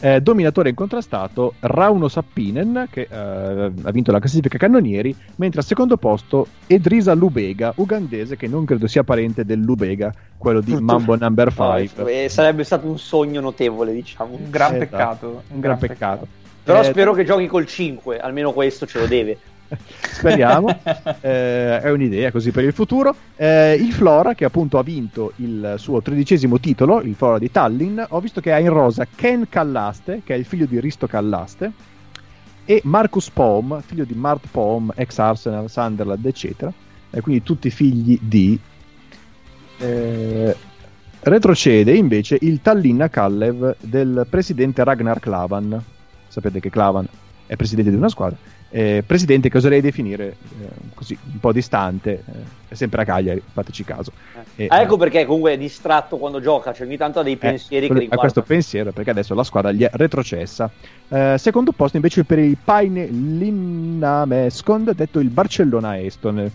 Eh, 0.00 0.20
dominatore 0.20 0.68
incontrastato 0.68 1.54
Rauno 1.58 2.06
Sappinen 2.06 2.86
che 2.88 3.08
eh, 3.10 3.72
ha 3.82 3.90
vinto 3.90 4.12
la 4.12 4.20
classifica 4.20 4.56
cannonieri 4.56 5.14
mentre 5.36 5.58
al 5.60 5.66
secondo 5.66 5.96
posto 5.96 6.46
Edrisa 6.68 7.14
Lubega 7.14 7.72
ugandese 7.76 8.36
che 8.36 8.46
non 8.46 8.64
credo 8.64 8.86
sia 8.86 9.02
parente 9.02 9.44
del 9.44 9.58
Lubega 9.58 10.12
quello 10.36 10.60
di 10.60 10.74
Mambo 10.80 11.16
Number 11.16 11.52
5 11.52 12.24
Eh, 12.24 12.28
sarebbe 12.28 12.62
stato 12.62 12.86
un 12.86 12.98
sogno 12.98 13.40
notevole, 13.40 13.92
diciamo. 13.92 14.34
Un 14.36 14.50
gran 14.50 14.74
Esatto. 14.76 14.86
peccato. 14.88 15.42
un 15.48 15.60
gran 15.60 15.78
peccato 15.78 16.26
Però 16.62 16.80
Eh, 16.80 16.84
spero 16.84 17.12
che 17.12 17.24
giochi 17.24 17.46
col 17.46 17.66
5, 17.66 18.20
almeno 18.20 18.52
questo 18.52 18.86
ce 18.86 19.00
lo 19.00 19.06
deve. 19.06 19.36
Speriamo. 20.00 20.80
Eh, 21.20 21.80
è 21.80 21.90
un'idea 21.90 22.30
così 22.30 22.50
per 22.50 22.64
il 22.64 22.72
futuro. 22.72 23.14
Eh, 23.36 23.74
il 23.74 23.92
Flora 23.92 24.34
che 24.34 24.44
appunto 24.44 24.78
ha 24.78 24.82
vinto 24.82 25.32
il 25.36 25.74
suo 25.76 26.00
tredicesimo 26.00 26.60
titolo 26.60 27.00
il 27.00 27.14
Flora 27.14 27.38
di 27.38 27.50
Tallinn 27.50 28.00
ho 28.08 28.20
visto 28.20 28.40
che 28.40 28.52
ha 28.52 28.58
in 28.58 28.68
rosa 28.68 29.06
Ken 29.14 29.48
Callaste 29.48 30.22
che 30.24 30.34
è 30.34 30.36
il 30.36 30.44
figlio 30.44 30.66
di 30.66 30.78
Risto 30.80 31.06
Callaste 31.06 31.72
e 32.64 32.80
Marcus 32.84 33.30
Pohm 33.30 33.80
figlio 33.80 34.04
di 34.04 34.14
Mart 34.14 34.46
Pohm 34.50 34.92
ex 34.94 35.18
Arsenal, 35.18 35.70
Sunderland 35.70 36.24
eccetera. 36.24 36.72
E 37.10 37.20
quindi 37.20 37.42
tutti 37.42 37.70
figli 37.70 38.18
di 38.20 38.58
eh, 39.78 40.56
retrocede 41.20 41.94
invece 41.94 42.36
il 42.40 42.60
Tallinn 42.60 43.04
Kallev 43.10 43.76
del 43.80 44.26
presidente 44.28 44.84
Ragnar 44.84 45.18
Klavan. 45.18 45.82
Sapete 46.28 46.60
che 46.60 46.68
Klavan 46.68 47.08
è 47.46 47.56
presidente 47.56 47.90
di 47.90 47.96
una 47.96 48.10
squadra 48.10 48.36
eh, 48.70 49.02
presidente 49.06 49.48
che 49.48 49.56
oserei 49.56 49.80
definire 49.80 50.36
eh, 50.60 50.68
così 50.94 51.16
un 51.32 51.40
po' 51.40 51.52
distante, 51.52 52.22
eh, 52.26 52.32
è 52.68 52.74
sempre 52.74 53.02
a 53.02 53.04
Cagliari, 53.04 53.42
fateci 53.52 53.84
caso. 53.84 54.12
E, 54.56 54.66
Ah, 54.68 54.82
ecco 54.82 54.96
perché 54.96 55.24
comunque 55.24 55.52
è 55.52 55.58
distratto 55.58 56.18
quando 56.18 56.40
gioca, 56.40 56.72
cioè 56.72 56.86
ogni 56.86 56.96
tanto 56.96 57.20
ha 57.20 57.22
dei 57.22 57.34
eh, 57.34 57.38
pensieri 57.38 57.86
che 57.86 57.92
riguardano. 57.92 58.20
questo 58.20 58.42
pensiero 58.42 58.92
perché 58.92 59.10
adesso 59.10 59.34
la 59.34 59.44
squadra 59.44 59.72
gli 59.72 59.82
è 59.82 59.90
retrocessa. 59.92 60.70
Eh, 61.08 61.36
secondo 61.38 61.72
posto 61.72 61.96
invece 61.96 62.24
per 62.24 62.38
il 62.38 62.56
Paine 62.62 63.06
Linnameskond, 63.06 64.94
detto 64.94 65.20
il 65.20 65.30
Barcellona 65.30 65.98
Eston, 66.00 66.50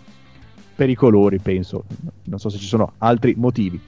per 0.75 0.89
i 0.89 0.96
colori 0.96 1.39
penso, 1.39 1.84
non 2.24 2.39
so 2.39 2.50
se 2.50 2.58
ci 2.58 2.65
sono 2.67 2.93
altri 3.00 3.34
motivi. 3.36 3.79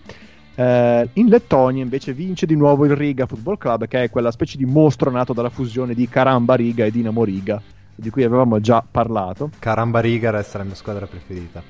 Eh, 0.57 1.09
in 1.13 1.27
Lettonia 1.27 1.83
invece 1.83 2.13
vince 2.13 2.45
di 2.45 2.55
nuovo 2.55 2.85
il 2.85 2.95
Riga 2.95 3.25
Football 3.25 3.57
Club, 3.57 3.87
che 3.87 4.03
è 4.03 4.09
quella 4.09 4.31
specie 4.31 4.57
di 4.57 4.65
mostro 4.65 5.11
nato 5.11 5.33
dalla 5.33 5.49
fusione 5.49 5.93
di 5.93 6.07
Caramba 6.07 6.55
Riga 6.55 6.85
e 6.85 6.91
Dinamo 6.91 7.23
Riga, 7.23 7.61
di 7.95 8.09
cui 8.09 8.23
avevamo 8.23 8.59
già 8.59 8.83
parlato. 8.89 9.49
Caramba 9.59 9.99
Riga 10.01 10.29
resta 10.29 10.57
la 10.59 10.65
mia 10.65 10.75
squadra 10.75 11.05
preferita. 11.07 11.63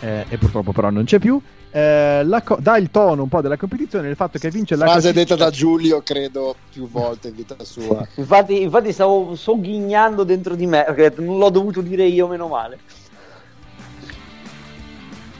eh, 0.00 0.24
e 0.28 0.38
purtroppo 0.38 0.72
però 0.72 0.90
non 0.90 1.04
c'è 1.04 1.18
più. 1.18 1.40
Eh, 1.70 2.24
co- 2.44 2.56
dà 2.60 2.78
il 2.78 2.90
tono 2.90 3.24
un 3.24 3.28
po' 3.28 3.42
della 3.42 3.56
competizione 3.58 4.08
il 4.08 4.16
fatto 4.16 4.38
che 4.38 4.48
vince 4.48 4.74
la 4.76 4.86
Frase 4.86 5.12
classifica- 5.12 5.34
detta 5.34 5.44
da 5.44 5.50
Giulio, 5.50 6.00
credo, 6.02 6.54
più 6.72 6.88
volte 6.88 7.28
in 7.28 7.34
vita 7.34 7.56
sua. 7.62 8.06
Infatti, 8.16 8.62
infatti 8.62 8.92
stavo 8.92 9.34
sogghignando 9.34 10.24
dentro 10.24 10.54
di 10.54 10.66
me, 10.66 10.84
perché 10.86 11.20
non 11.22 11.36
l'ho 11.38 11.50
dovuto 11.50 11.82
dire 11.82 12.04
io, 12.06 12.26
meno 12.26 12.48
male. 12.48 12.78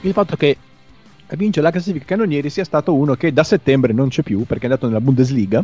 il 0.03 0.13
fatto 0.13 0.37
che 0.37 0.57
vince 1.31 1.61
la 1.61 1.71
classifica 1.71 2.05
cannonieri 2.05 2.51
sia 2.51 2.65
stato 2.65 2.95
uno 2.95 3.15
che 3.15 3.33
da 3.33 3.45
settembre 3.45 3.93
non 3.93 4.09
c'è 4.09 4.23
più 4.23 4.45
perché 4.45 4.63
è 4.67 4.69
andato 4.69 4.87
nella 4.87 5.01
Bundesliga 5.01 5.63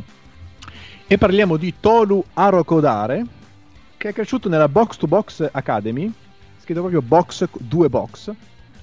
e 1.06 1.18
parliamo 1.18 1.56
di 1.56 1.74
Tolu 1.80 2.22
Arokodare 2.34 3.24
che 4.04 4.10
è 4.10 4.12
cresciuto 4.12 4.50
nella 4.50 4.68
Box 4.68 4.98
to 4.98 5.06
Box 5.06 5.48
Academy 5.50 6.12
scritto 6.60 6.80
proprio 6.80 7.00
box 7.00 7.48
2 7.52 7.88
box 7.88 8.30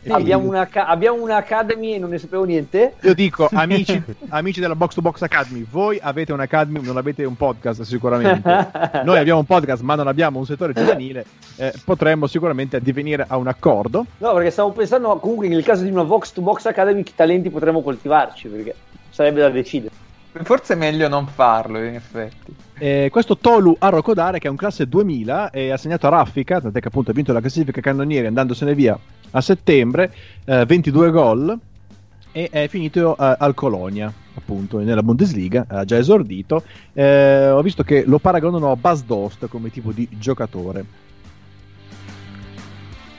E 0.02 0.12
Abbiamo, 0.12 0.48
una, 0.48 0.68
abbiamo 0.74 1.22
un'academy 1.22 1.94
e 1.94 2.00
non 2.00 2.10
ne 2.10 2.18
sapevo 2.18 2.44
niente. 2.44 2.96
io 3.02 3.14
dico 3.14 3.48
amici, 3.54 4.02
amici 4.30 4.60
della 4.60 4.74
Box 4.74 4.96
to 4.96 5.02
Box 5.02 5.22
Academy 5.22 5.64
voi 5.70 6.00
avete 6.02 6.34
un'Academy 6.34 6.82
non 6.84 6.98
avete 6.98 7.24
un 7.24 7.38
podcast 7.38 7.84
sicuramente 7.84 8.42
noi 9.06 9.20
abbiamo 9.20 9.38
un 9.38 9.46
podcast 9.46 9.84
ma 9.84 9.94
non 9.94 10.08
abbiamo 10.08 10.40
un 10.40 10.46
settore 10.48 10.74
giovanile 10.74 11.24
eh, 11.58 11.72
potremmo 11.86 12.26
sicuramente 12.26 12.78
addivenire 12.78 13.24
a 13.28 13.38
un 13.38 13.46
accordo 13.46 14.08
No, 14.18 14.34
perché 14.34 14.50
stavo 14.50 14.72
pensando 14.72 15.16
comunque 15.18 15.48
nel 15.50 15.64
caso 15.64 15.84
di 15.84 15.92
una 15.92 16.02
Vox 16.02 16.32
to 16.32 16.42
Box 16.42 16.66
Academy 16.66 17.04
che 17.04 17.12
talenti 17.14 17.52
potremmo 17.52 17.84
coltivarci, 17.84 18.48
perché 18.48 18.74
sarebbe 19.12 19.42
da 19.42 19.50
decidere. 19.50 19.94
Forse 20.32 20.74
è 20.74 20.78
meglio 20.78 21.08
non 21.08 21.28
farlo, 21.28 21.78
in 21.78 21.94
effetti. 21.94 22.56
Eh, 22.82 23.10
questo 23.12 23.38
Tolu 23.38 23.76
Arokodare 23.78 24.40
che 24.40 24.48
è 24.48 24.50
un 24.50 24.56
classe 24.56 24.88
2000 24.88 25.52
e 25.52 25.70
ha 25.70 25.78
segnato 25.78 26.08
a 26.08 26.10
raffica, 26.10 26.60
tant'è 26.60 26.80
che 26.80 26.88
appunto 26.88 27.12
ha 27.12 27.14
vinto 27.14 27.32
la 27.32 27.40
classifica 27.40 27.80
cannonieri 27.80 28.26
andandosene 28.26 28.74
via 28.74 28.98
a 29.30 29.40
settembre, 29.40 30.12
eh, 30.46 30.66
22 30.66 31.12
gol 31.12 31.60
e 32.32 32.50
è 32.50 32.68
finito 32.70 33.16
eh, 33.16 33.36
al 33.38 33.54
Colonia, 33.54 34.12
appunto, 34.34 34.80
nella 34.80 35.04
Bundesliga, 35.04 35.66
ha 35.68 35.86
già 35.86 35.98
esordito. 35.98 36.64
Eh, 36.92 37.50
ho 37.50 37.62
visto 37.62 37.84
che 37.84 38.04
lo 38.04 38.18
paragonano 38.18 38.72
a 38.72 38.76
Bas 38.76 39.04
Dost 39.04 39.48
come 39.48 39.70
tipo 39.70 39.92
di 39.92 40.10
giocatore. 40.18 40.84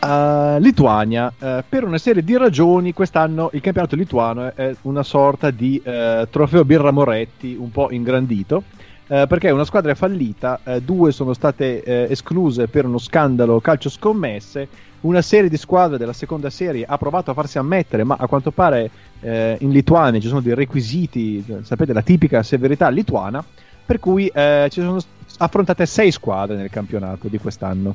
Uh, 0.00 0.58
Lituania, 0.58 1.32
eh, 1.38 1.62
per 1.68 1.84
una 1.84 1.98
serie 1.98 2.24
di 2.24 2.36
ragioni, 2.36 2.92
quest'anno 2.92 3.50
il 3.52 3.60
campionato 3.60 3.94
lituano 3.94 4.48
è- 4.48 4.54
è 4.54 4.76
una 4.82 5.04
sorta 5.04 5.52
di 5.52 5.80
eh, 5.84 6.26
trofeo 6.28 6.64
Birra 6.64 6.90
Moretti 6.90 7.54
un 7.56 7.70
po' 7.70 7.92
ingrandito. 7.92 8.64
Eh, 9.06 9.26
perché 9.26 9.50
una 9.50 9.64
squadra 9.64 9.92
è 9.92 9.94
fallita, 9.94 10.60
eh, 10.64 10.80
due 10.80 11.12
sono 11.12 11.34
state 11.34 11.82
eh, 11.82 12.06
escluse 12.10 12.68
per 12.68 12.86
uno 12.86 12.98
scandalo 12.98 13.60
calcio 13.60 13.90
scommesse, 13.90 14.68
una 15.02 15.22
serie 15.22 15.48
di 15.48 15.56
squadre 15.56 15.98
della 15.98 16.12
seconda 16.12 16.50
serie 16.50 16.84
ha 16.86 16.96
provato 16.96 17.30
a 17.30 17.34
farsi 17.34 17.58
ammettere, 17.58 18.04
ma 18.04 18.16
a 18.18 18.26
quanto 18.26 18.50
pare 18.52 18.90
eh, 19.20 19.56
in 19.60 19.70
Lituania 19.70 20.20
ci 20.20 20.28
sono 20.28 20.40
dei 20.40 20.54
requisiti, 20.54 21.44
sapete, 21.62 21.92
la 21.92 22.02
tipica 22.02 22.42
severità 22.42 22.88
lituana, 22.88 23.44
per 23.84 23.98
cui 23.98 24.28
eh, 24.28 24.68
ci 24.70 24.80
sono 24.80 25.00
affrontate 25.38 25.86
sei 25.86 26.10
squadre 26.12 26.56
nel 26.56 26.70
campionato 26.70 27.28
di 27.28 27.38
quest'anno. 27.38 27.94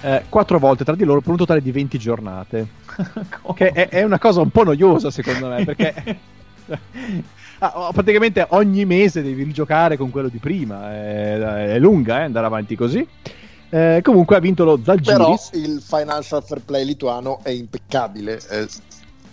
Eh, 0.00 0.24
quattro 0.28 0.58
volte 0.58 0.84
tra 0.84 0.94
di 0.94 1.04
loro 1.04 1.20
per 1.20 1.30
un 1.30 1.36
totale 1.36 1.62
di 1.62 1.70
20 1.70 1.98
giornate. 1.98 2.66
che 3.54 3.70
è, 3.70 3.88
è 3.88 4.02
una 4.02 4.18
cosa 4.18 4.40
un 4.40 4.50
po' 4.50 4.64
noiosa 4.64 5.10
secondo 5.10 5.48
me 5.48 5.64
perché 5.64 6.18
ah, 7.58 7.72
oh, 7.88 7.92
praticamente 7.92 8.46
ogni 8.50 8.84
mese 8.84 9.22
devi 9.22 9.42
rigiocare 9.42 9.96
con 9.96 10.10
quello 10.10 10.28
di 10.28 10.38
prima 10.38 10.92
è, 10.92 11.38
è 11.74 11.78
lunga 11.78 12.20
eh, 12.20 12.24
andare 12.24 12.46
avanti 12.46 12.76
così 12.76 13.06
Eh, 13.70 14.00
comunque 14.02 14.36
ha 14.36 14.40
vinto 14.40 14.64
lo 14.64 14.78
Però 14.78 14.94
Zalgiris 14.94 15.50
il 15.54 15.80
financial 15.82 16.42
fair 16.44 16.60
play 16.62 16.84
lituano 16.84 17.40
è 17.42 17.50
impeccabile. 17.50 18.40
eh, 18.50 18.68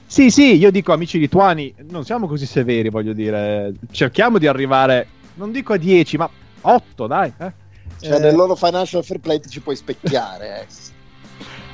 sì 0.05 0.29
sì 0.31 0.55
io 0.57 0.71
dico 0.71 0.91
amici 0.93 1.19
lituani 1.19 1.73
non 1.89 2.03
siamo 2.05 2.27
così 2.27 2.45
severi 2.45 2.89
voglio 2.89 3.13
dire 3.13 3.73
cerchiamo 3.91 4.37
di 4.39 4.47
arrivare 4.47 5.07
non 5.35 5.51
dico 5.51 5.73
a 5.73 5.77
10 5.77 6.17
ma 6.17 6.29
8 6.61 7.07
dai 7.07 7.31
eh. 7.37 7.51
cioè, 7.99 8.15
Eh, 8.15 8.19
nel 8.19 8.35
loro 8.35 8.55
financial 8.55 9.03
fair 9.03 9.19
play 9.19 9.39
ti 9.39 9.49
ci 9.49 9.61
puoi 9.61 9.75
specchiare. 9.75 10.61
eh. 10.61 10.67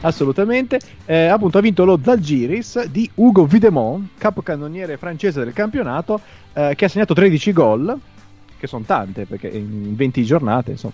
Assolutamente. 0.02 0.80
Eh, 1.06 1.28
appunto, 1.28 1.58
ha 1.58 1.62
vinto 1.62 1.86
lo 1.86 2.00
Zalgiris 2.02 2.86
di 2.88 3.10
Ugo 3.16 3.46
Videmont, 3.46 4.10
capocannoniere 4.18 4.98
francese 4.98 5.44
del 5.44 5.54
campionato, 5.54 6.20
eh, 6.54 6.74
che 6.76 6.86
ha 6.86 6.90
segnato 6.90 7.14
13 7.14 7.54
gol, 7.54 7.98
che 8.58 8.68
sono 8.68 8.84
tante 8.86 9.26
perché 9.26 9.48
in 9.48 9.96
20 9.96 10.24
giornate, 10.24 10.72
insomma. 10.72 10.94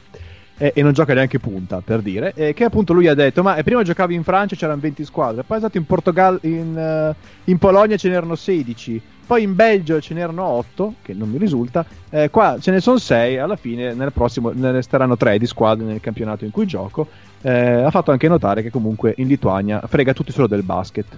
e 0.56 0.82
non 0.84 0.94
gioca 0.94 1.14
neanche 1.16 1.40
punta 1.40 1.82
per 1.84 2.02
dire. 2.02 2.34
che 2.54 2.64
appunto 2.64 2.94
lui 2.94 3.08
ha 3.08 3.16
detto: 3.16 3.42
Ma 3.42 3.56
eh, 3.56 3.64
prima 3.64 3.84
giocavi 3.84 4.14
in 4.14 4.24
Francia 4.24 4.56
c'erano 4.56 4.80
20 4.80 5.04
squadre, 5.04 5.44
poi 5.44 5.58
è 5.58 5.60
stato 5.60 5.78
in 5.78 5.86
Portogallo, 5.86 6.40
in, 6.42 6.78
eh, 6.78 7.16
in 7.46 7.58
Polonia 7.58 7.98
ce 7.98 8.10
n'erano 8.10 8.36
16. 8.36 9.02
Poi 9.34 9.42
in 9.42 9.56
Belgio 9.56 10.00
ce 10.00 10.14
n'erano 10.14 10.44
8, 10.44 10.94
che 11.02 11.16
non 11.16 11.28
mi 11.28 11.40
risulta. 11.40 11.84
eh, 12.12 12.30
qua 12.30 12.58
ce 12.60 12.70
ne 12.70 12.80
sono 12.80 13.00
6. 13.00 13.40
Alla 13.40 13.56
fine, 13.56 13.96
nel 13.96 14.12
prossimo 14.12 14.52
ne 14.54 14.72
resteranno 14.72 15.18
3 15.18 15.40
di 15.40 15.48
squadre 15.48 15.86
nel 15.86 16.00
campionato 16.00 16.46
in 16.46 16.52
cui 16.52 16.68
gioco. 16.68 17.08
Eh, 17.42 17.52
ha 17.52 17.90
fatto 17.90 18.12
anche 18.12 18.28
notare 18.28 18.62
che 18.62 18.70
comunque 18.70 19.16
in 19.18 19.28
Lituania 19.28 19.82
frega 19.88 20.14
tutti 20.14 20.32
solo 20.32 20.46
del 20.46 20.62
basket. 20.62 21.18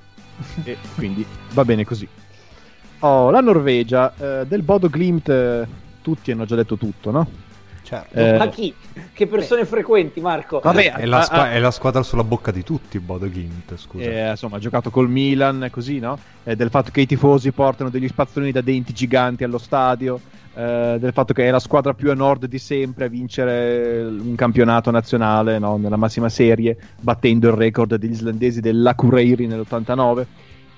e 0.64 0.78
quindi 0.96 1.22
va 1.52 1.62
bene 1.66 1.84
così. 1.84 2.08
Oh, 3.00 3.28
la 3.28 3.42
Norvegia, 3.42 4.14
eh, 4.16 4.46
del 4.46 4.62
Bodo 4.62 4.88
Glimt, 4.88 5.28
eh, 5.28 5.66
tutti 6.00 6.30
hanno 6.30 6.46
già 6.46 6.56
detto 6.56 6.78
tutto, 6.78 7.10
no? 7.10 7.28
Certo. 7.90 8.16
Eh, 8.16 8.38
Ma 8.38 8.48
chi? 8.48 8.72
Che 9.12 9.26
persone 9.26 9.64
frequenti, 9.64 10.20
Marco? 10.20 10.60
Vabbè, 10.62 10.92
È 10.92 11.06
la, 11.06 11.22
squa- 11.22 11.42
a- 11.42 11.50
è 11.50 11.58
la 11.58 11.72
squadra 11.72 12.04
sulla 12.04 12.22
bocca 12.22 12.52
di 12.52 12.62
tutti, 12.62 13.00
Bodo 13.00 13.26
Glimt, 13.26 13.76
scusa. 13.76 14.04
eh, 14.04 14.30
insomma, 14.30 14.56
ha 14.56 14.60
giocato 14.60 14.90
col 14.90 15.08
Milan, 15.10 15.66
così, 15.72 15.98
no? 15.98 16.16
Eh, 16.44 16.54
del 16.54 16.70
fatto 16.70 16.92
che 16.92 17.00
i 17.00 17.06
tifosi 17.06 17.50
portano 17.50 17.90
degli 17.90 18.06
spazzolini 18.06 18.52
da 18.52 18.60
denti 18.60 18.92
giganti 18.92 19.42
allo 19.42 19.58
stadio, 19.58 20.20
eh, 20.54 20.98
del 21.00 21.12
fatto 21.12 21.32
che 21.32 21.48
è 21.48 21.50
la 21.50 21.58
squadra 21.58 21.92
più 21.92 22.12
a 22.12 22.14
nord 22.14 22.46
di 22.46 22.58
sempre 22.58 23.06
a 23.06 23.08
vincere 23.08 24.02
un 24.04 24.36
campionato 24.36 24.92
nazionale 24.92 25.58
no? 25.58 25.76
nella 25.76 25.96
massima 25.96 26.28
serie, 26.28 26.76
battendo 27.00 27.48
il 27.48 27.54
record 27.54 27.96
degli 27.96 28.12
islandesi 28.12 28.60
dell'Akureyri 28.60 29.48
nell'89. 29.48 30.24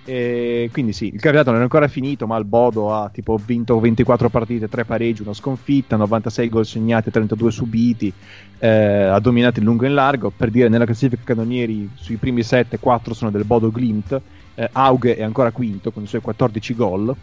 E 0.05 0.69
quindi 0.73 0.93
sì, 0.93 1.07
il 1.07 1.21
campionato 1.21 1.51
non 1.53 1.61
è 1.61 1.63
ancora 1.63 1.87
finito, 1.87 2.27
ma 2.27 2.37
il 2.37 2.45
Bodo 2.45 2.93
ha 2.93 3.09
tipo 3.09 3.37
vinto 3.37 3.79
24 3.79 4.29
partite, 4.31 4.69
3 4.69 4.85
pareggi, 4.85 5.23
una 5.23 5.33
sconfitta, 5.33 5.97
96 5.97 6.49
gol 6.49 6.67
segnati, 6.67 7.11
32 7.11 7.51
subiti, 7.53 8.13
eh, 8.59 8.69
ha 8.69 9.21
dominato 9.21 9.61
in 9.61 9.65
lungo 9.65 9.85
e 9.85 9.89
in 9.89 9.95
largo. 9.95 10.33
Per 10.37 10.51
dire, 10.51 10.69
nella 10.69 10.85
classifica 10.85 11.23
canonieri 11.25 11.89
sui 11.95 12.17
primi 12.17 12.43
7, 12.43 12.79
4 12.81 13.15
sono 13.15 13.31
del 13.31 13.45
Bodo 13.45 13.71
Glimt, 13.71 14.21
eh, 14.55 14.69
Auge 14.73 15.17
è 15.17 15.23
ancora 15.23 15.53
quinto 15.53 15.93
con 15.93 16.03
i 16.03 16.07
suoi 16.07 16.21
14 16.21 16.75
gol. 16.75 17.15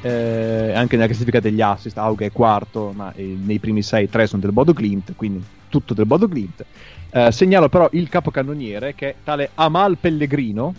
Eh, 0.00 0.72
anche 0.74 0.94
nella 0.94 1.08
classifica 1.08 1.40
degli 1.40 1.60
assist, 1.60 1.98
Auge 1.98 2.26
è 2.26 2.32
quarto, 2.32 2.92
ma 2.94 3.12
eh, 3.14 3.36
nei 3.40 3.60
primi 3.60 3.82
6, 3.82 4.08
3 4.08 4.26
sono 4.26 4.42
del 4.42 4.52
Bodo 4.52 4.72
Glimt, 4.72 5.14
quindi 5.14 5.44
tutto 5.68 5.94
del 5.94 6.06
Bodo 6.06 6.26
Glimt. 6.26 6.64
Eh, 7.10 7.30
segnalo 7.30 7.68
però 7.68 7.88
il 7.92 8.08
capocannoniere 8.08 8.94
che 8.94 9.08
è 9.08 9.14
tale 9.22 9.50
Amal 9.54 9.98
Pellegrino, 9.98 10.74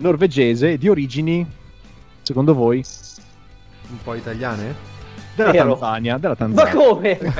norvegese 0.00 0.76
di 0.78 0.88
origini, 0.88 1.46
secondo 2.22 2.54
voi, 2.54 2.84
Un 3.90 3.98
po' 4.02 4.14
italiane? 4.14 4.88
della. 5.34 5.52
Tanzania. 5.52 6.18
Della 6.18 6.36
Ma 6.38 6.46
Tanzania. 6.46 6.74
come? 6.74 7.18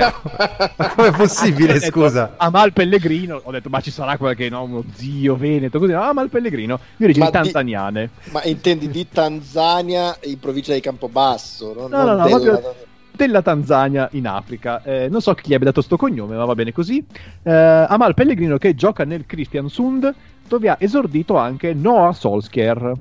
Ma 0.77 0.87
com'è 0.95 1.11
possibile, 1.11 1.73
detto, 1.73 1.85
scusa? 1.85 2.33
Amal 2.37 2.73
Pellegrino, 2.73 3.39
ho 3.43 3.51
detto 3.51 3.69
ma 3.69 3.79
ci 3.79 3.91
sarà 3.91 4.17
qualche 4.17 4.49
no, 4.49 4.63
uno 4.63 4.83
zio 4.95 5.35
veneto 5.35 5.77
così, 5.77 5.91
no, 5.91 6.01
Amal 6.01 6.29
Pellegrino 6.29 6.79
di 6.97 7.03
origini 7.03 7.25
Ma 7.25 7.31
di- 7.31 7.37
tanzaniane. 7.37 8.09
Ma 8.31 8.43
intendi 8.43 8.89
di 8.89 9.07
Tanzania 9.07 10.17
in 10.23 10.39
provincia 10.39 10.73
di 10.73 10.79
Campobasso? 10.79 11.73
No, 11.75 11.87
No, 11.87 12.03
no, 12.05 12.15
no, 12.15 12.25
proprio 12.27 12.75
della 13.11 13.41
Tanzania 13.43 14.09
in 14.13 14.25
Africa. 14.25 14.81
Eh, 14.83 15.07
non 15.09 15.21
so 15.21 15.35
chi 15.35 15.49
gli 15.49 15.53
abbia 15.53 15.67
dato 15.67 15.81
sto 15.81 15.95
cognome, 15.97 16.35
ma 16.35 16.45
va 16.45 16.55
bene 16.55 16.71
così. 16.71 17.05
Eh, 17.43 17.51
Amal 17.51 18.15
Pellegrino 18.15 18.57
che 18.57 18.73
gioca 18.73 19.03
nel 19.05 19.25
Kristiansund, 19.27 20.11
dove 20.51 20.67
ha 20.67 20.75
esordito 20.79 21.37
anche 21.37 21.73
Noah 21.73 22.11
Solskjaer. 22.11 22.91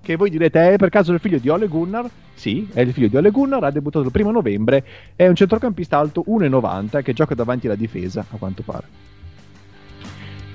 Che 0.00 0.16
voi 0.16 0.30
direte 0.30 0.74
è 0.74 0.76
per 0.76 0.90
caso 0.90 1.12
il 1.12 1.18
figlio 1.18 1.38
di 1.38 1.48
Ole 1.48 1.66
Gunnar? 1.66 2.08
Sì, 2.34 2.68
è 2.72 2.82
il 2.82 2.92
figlio 2.92 3.08
di 3.08 3.16
Ole 3.16 3.32
Gunnar, 3.32 3.64
ha 3.64 3.70
debuttato 3.72 4.04
il 4.04 4.12
primo 4.12 4.30
novembre, 4.30 4.84
è 5.16 5.26
un 5.26 5.34
centrocampista 5.34 5.98
alto 5.98 6.24
1,90 6.28 7.02
che 7.02 7.12
gioca 7.14 7.34
davanti 7.34 7.66
alla 7.66 7.74
difesa, 7.74 8.24
a 8.30 8.36
quanto 8.36 8.62
pare. 8.62 8.86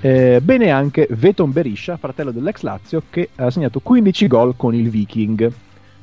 Eh, 0.00 0.40
bene 0.42 0.70
anche 0.70 1.06
Veton 1.10 1.52
Berisha, 1.52 1.98
fratello 1.98 2.30
dell'ex 2.30 2.62
Lazio, 2.62 3.02
che 3.10 3.28
ha 3.36 3.50
segnato 3.50 3.80
15 3.80 4.26
gol 4.26 4.56
con 4.56 4.74
il 4.74 4.88
Viking. 4.88 5.52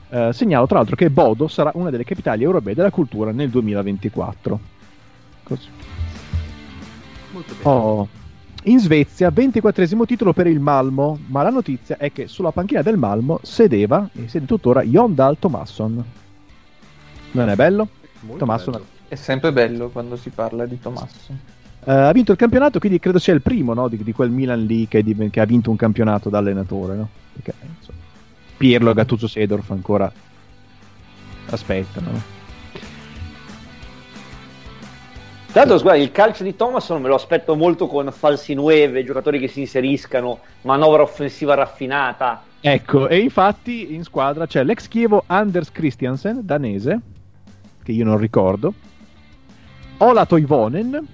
Eh, 0.07 0.29
segnalo 0.33 0.67
tra 0.67 0.77
l'altro 0.77 0.95
che 0.95 1.09
Bodo 1.09 1.47
sarà 1.47 1.71
una 1.73 1.89
delle 1.89 2.03
capitali 2.03 2.43
europee 2.43 2.75
della 2.75 2.91
cultura 2.91 3.31
nel 3.31 3.49
2024. 3.49 4.59
Così. 5.41 5.67
Molto 7.31 7.53
bene. 7.55 7.69
Oh. 7.69 8.19
In 8.63 8.79
Svezia, 8.79 9.31
24 9.31 10.05
titolo 10.05 10.33
per 10.33 10.45
il 10.45 10.59
Malmo, 10.59 11.19
ma 11.27 11.41
la 11.41 11.49
notizia 11.49 11.97
è 11.97 12.11
che 12.11 12.27
sulla 12.27 12.51
panchina 12.51 12.83
del 12.83 12.95
Malmo 12.95 13.39
sedeva, 13.41 14.07
e 14.13 14.27
siede 14.27 14.45
tuttora, 14.45 14.83
Jondal 14.83 15.39
Tomasson. 15.39 16.03
Non 17.31 17.49
è 17.49 17.55
bello? 17.55 17.87
Molto 18.21 18.37
Tomasson 18.37 18.73
bello. 18.73 18.85
È 19.07 19.15
sempre 19.15 19.51
bello 19.51 19.89
quando 19.89 20.15
si 20.15 20.29
parla 20.29 20.67
di 20.67 20.79
Tommaso. 20.79 21.07
Eh, 21.83 21.91
ha 21.91 22.11
vinto 22.11 22.33
il 22.33 22.37
campionato, 22.37 22.77
quindi 22.77 22.99
credo 22.99 23.17
sia 23.17 23.33
il 23.33 23.41
primo 23.41 23.73
no, 23.73 23.87
di, 23.87 23.97
di 23.97 24.13
quel 24.13 24.29
Milan 24.29 24.63
lì 24.63 24.87
che, 24.87 25.01
di- 25.01 25.29
che 25.31 25.39
ha 25.39 25.45
vinto 25.45 25.71
un 25.71 25.75
campionato 25.75 26.29
da 26.29 26.37
allenatore. 26.37 26.95
No? 26.95 27.09
Perché, 27.33 27.53
insomma, 27.77 27.97
Pirlo, 28.57 28.93
Gattuso, 28.93 29.27
Sedorf 29.27 29.71
ancora 29.71 30.11
aspettano. 31.47 32.11
no? 32.11 32.40
Tra 35.51 35.65
l'altro, 35.65 35.81
guarda, 35.81 36.01
il 36.01 36.11
calcio 36.13 36.43
di 36.43 36.55
Thomason 36.55 37.01
me 37.01 37.09
lo 37.09 37.15
aspetto 37.15 37.57
molto 37.57 37.87
con 37.87 38.09
falsi 38.11 38.53
nueve, 38.53 39.03
giocatori 39.03 39.37
che 39.37 39.49
si 39.49 39.59
inseriscano, 39.59 40.39
manovra 40.61 41.01
offensiva 41.01 41.55
raffinata. 41.55 42.43
Ecco, 42.61 43.09
e 43.09 43.19
infatti 43.19 43.93
in 43.93 44.03
squadra 44.03 44.47
c'è 44.47 44.63
l'ex 44.63 44.87
Chievo 44.87 45.23
Anders 45.27 45.71
Christiansen, 45.71 46.39
danese, 46.43 46.99
che 47.83 47.91
io 47.91 48.05
non 48.05 48.17
ricordo, 48.17 48.73
Ola 49.97 50.25
Toivonen 50.25 51.05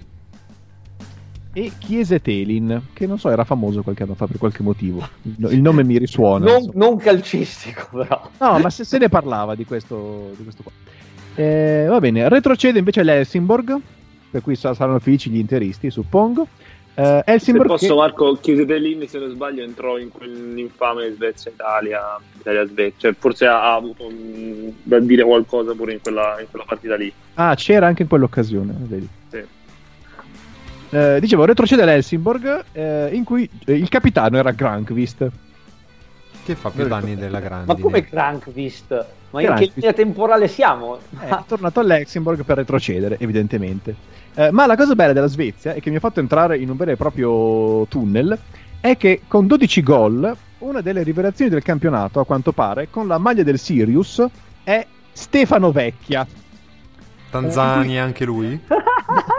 e 1.53 1.71
Chiese 1.79 2.21
Telin, 2.21 2.89
che 2.93 3.07
non 3.07 3.17
so, 3.17 3.31
era 3.31 3.43
famoso 3.43 3.81
qualche 3.81 4.03
anno 4.03 4.13
fa 4.13 4.27
per 4.27 4.37
qualche 4.37 4.61
motivo. 4.61 5.07
Il 5.23 5.61
nome 5.63 5.83
mi 5.83 5.97
risuona. 5.97 6.45
Non, 6.45 6.69
non 6.75 6.97
calcistico, 6.97 7.87
però. 7.91 8.29
No, 8.37 8.59
ma 8.59 8.69
se, 8.69 8.83
se 8.83 8.99
ne 8.99 9.09
parlava 9.09 9.55
di 9.55 9.65
questo, 9.65 10.29
di 10.37 10.43
questo 10.43 10.61
qua. 10.61 10.71
Eh, 11.33 11.87
va 11.89 11.99
bene, 11.99 12.29
retrocede 12.29 12.77
invece 12.77 13.03
l'Helsingborg, 13.03 13.79
per 14.29 14.41
cui 14.41 14.55
sa- 14.55 14.73
saranno 14.73 14.99
felici 14.99 15.29
gli 15.29 15.37
interisti, 15.37 15.89
suppongo. 15.89 16.47
Eh, 16.95 17.37
Se 17.37 17.53
posso, 17.53 17.87
che- 17.87 17.93
Marco, 17.93 18.33
chiudete 18.41 18.79
lì, 18.79 19.07
se 19.07 19.19
non 19.19 19.29
sbaglio, 19.29 19.61
entrò 19.63 19.99
in 19.99 20.09
quell'infame 20.09 21.11
Svezia-Italia, 21.13 22.01
Italia-Svezia. 22.39 22.93
Cioè, 22.97 23.13
forse 23.19 23.45
ha, 23.45 23.75
avuto 23.75 24.09
mm, 24.11 24.69
da 24.81 24.99
dire 24.99 25.23
qualcosa 25.23 25.73
pure 25.73 25.93
in 25.93 26.01
quella, 26.01 26.37
in 26.39 26.47
quella 26.49 26.65
partita 26.67 26.95
lì. 26.95 27.13
Ah, 27.35 27.53
c'era 27.53 27.85
anche 27.85 28.01
in 28.01 28.07
quell'occasione, 28.07 28.73
vedi. 28.79 29.07
Sì. 29.29 29.43
Eh, 30.89 31.19
dicevo, 31.19 31.45
retrocede 31.45 31.85
l'Helsingborg, 31.85 32.63
eh, 32.71 33.09
in 33.11 33.23
cui 33.23 33.47
il 33.65 33.89
capitano 33.89 34.37
era 34.37 34.51
Grankvist. 34.51 35.29
Che 36.47 36.55
fa 36.55 36.69
più 36.69 36.87
danni 36.87 37.17
della 37.17 37.41
grande. 37.41 37.73
Ma 37.73 37.77
come 37.77 38.05
Crankvist? 38.05 39.05
Ma 39.31 39.41
in 39.41 39.53
che 39.55 39.69
linea 39.73 39.91
temporale 39.91 40.47
siamo? 40.47 40.97
È 41.19 41.35
tornato 41.45 41.81
all'Helsingborg 41.81 42.45
per 42.45 42.55
retrocedere, 42.55 43.17
evidentemente. 43.19 43.93
Eh, 44.33 44.49
ma 44.51 44.65
la 44.65 44.77
cosa 44.77 44.95
bella 44.95 45.11
della 45.11 45.27
Svezia 45.27 45.73
e 45.73 45.81
che 45.81 45.89
mi 45.89 45.97
ha 45.97 45.99
fatto 45.99 46.21
entrare 46.21 46.57
in 46.57 46.69
un 46.69 46.77
vero 46.77 46.91
e 46.91 46.95
proprio 46.95 47.85
tunnel 47.87 48.39
è 48.79 48.95
che 48.95 49.23
con 49.27 49.45
12 49.45 49.83
gol, 49.83 50.37
una 50.59 50.79
delle 50.79 51.03
rivelazioni 51.03 51.51
del 51.51 51.63
campionato, 51.63 52.21
a 52.21 52.25
quanto 52.25 52.53
pare, 52.53 52.87
con 52.89 53.07
la 53.07 53.17
maglia 53.17 53.43
del 53.43 53.59
Sirius, 53.59 54.25
è 54.63 54.87
Stefano 55.11 55.73
Vecchia. 55.73 56.25
Tanzania 57.29 58.03
anche 58.03 58.23
lui? 58.23 58.57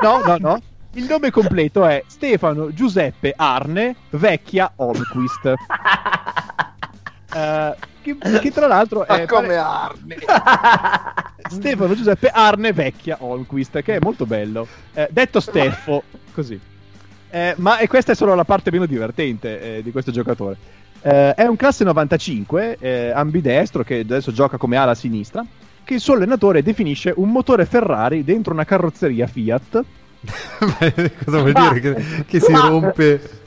No, 0.03 0.21
no, 0.27 0.37
no. 0.39 0.61
Il 0.93 1.05
nome 1.05 1.31
completo 1.31 1.87
è 1.87 2.03
Stefano 2.07 2.73
Giuseppe 2.73 3.33
Arne 3.35 3.97
Vecchia 4.11 4.73
Olmquist. 4.77 5.55
Eh, 7.39 7.75
che, 8.03 8.17
che 8.41 8.51
tra 8.51 8.67
l'altro 8.67 9.05
Ma 9.07 9.17
è 9.17 9.27
come 9.27 9.55
pare- 9.55 9.57
Arne? 9.57 10.17
Stefano 11.49 11.95
Giuseppe 11.95 12.29
Arne 12.29 12.73
Vecchia 12.73 13.19
Olmquist, 13.21 13.81
che 13.83 13.97
è 13.97 13.99
molto 14.01 14.27
bello. 14.27 14.67
Eh, 14.93 15.09
detto 15.11 15.41
Steffo, 15.41 16.03
così. 16.35 16.59
Eh, 17.31 17.55
ma 17.59 17.79
e 17.79 17.87
questa 17.87 18.13
è 18.13 18.15
solo 18.15 18.35
la 18.35 18.45
parte 18.45 18.71
meno 18.71 18.87
divertente 18.87 19.77
eh, 19.77 19.83
di 19.83 19.93
questo 19.93 20.11
giocatore. 20.11 20.57
Eh, 21.01 21.35
è 21.35 21.47
un 21.47 21.57
classe 21.57 21.85
95, 21.85 22.79
eh, 22.81 23.11
ambidestro, 23.15 23.85
che 23.85 24.01
adesso 24.01 24.33
gioca 24.33 24.57
come 24.57 24.77
ala 24.77 24.95
sinistra, 24.95 25.45
che 25.85 25.95
il 25.95 26.01
suo 26.01 26.15
allenatore 26.15 26.63
definisce 26.63 27.13
un 27.15 27.31
motore 27.31 27.67
Ferrari 27.67 28.25
dentro 28.25 28.53
una 28.53 28.65
carrozzeria 28.65 29.27
Fiat. 29.27 29.85
Cosa 31.25 31.39
vuol 31.41 31.53
dire? 31.53 31.81
Che, 31.81 32.25
che 32.27 32.41
si 32.41 32.53
rompe. 32.53 33.47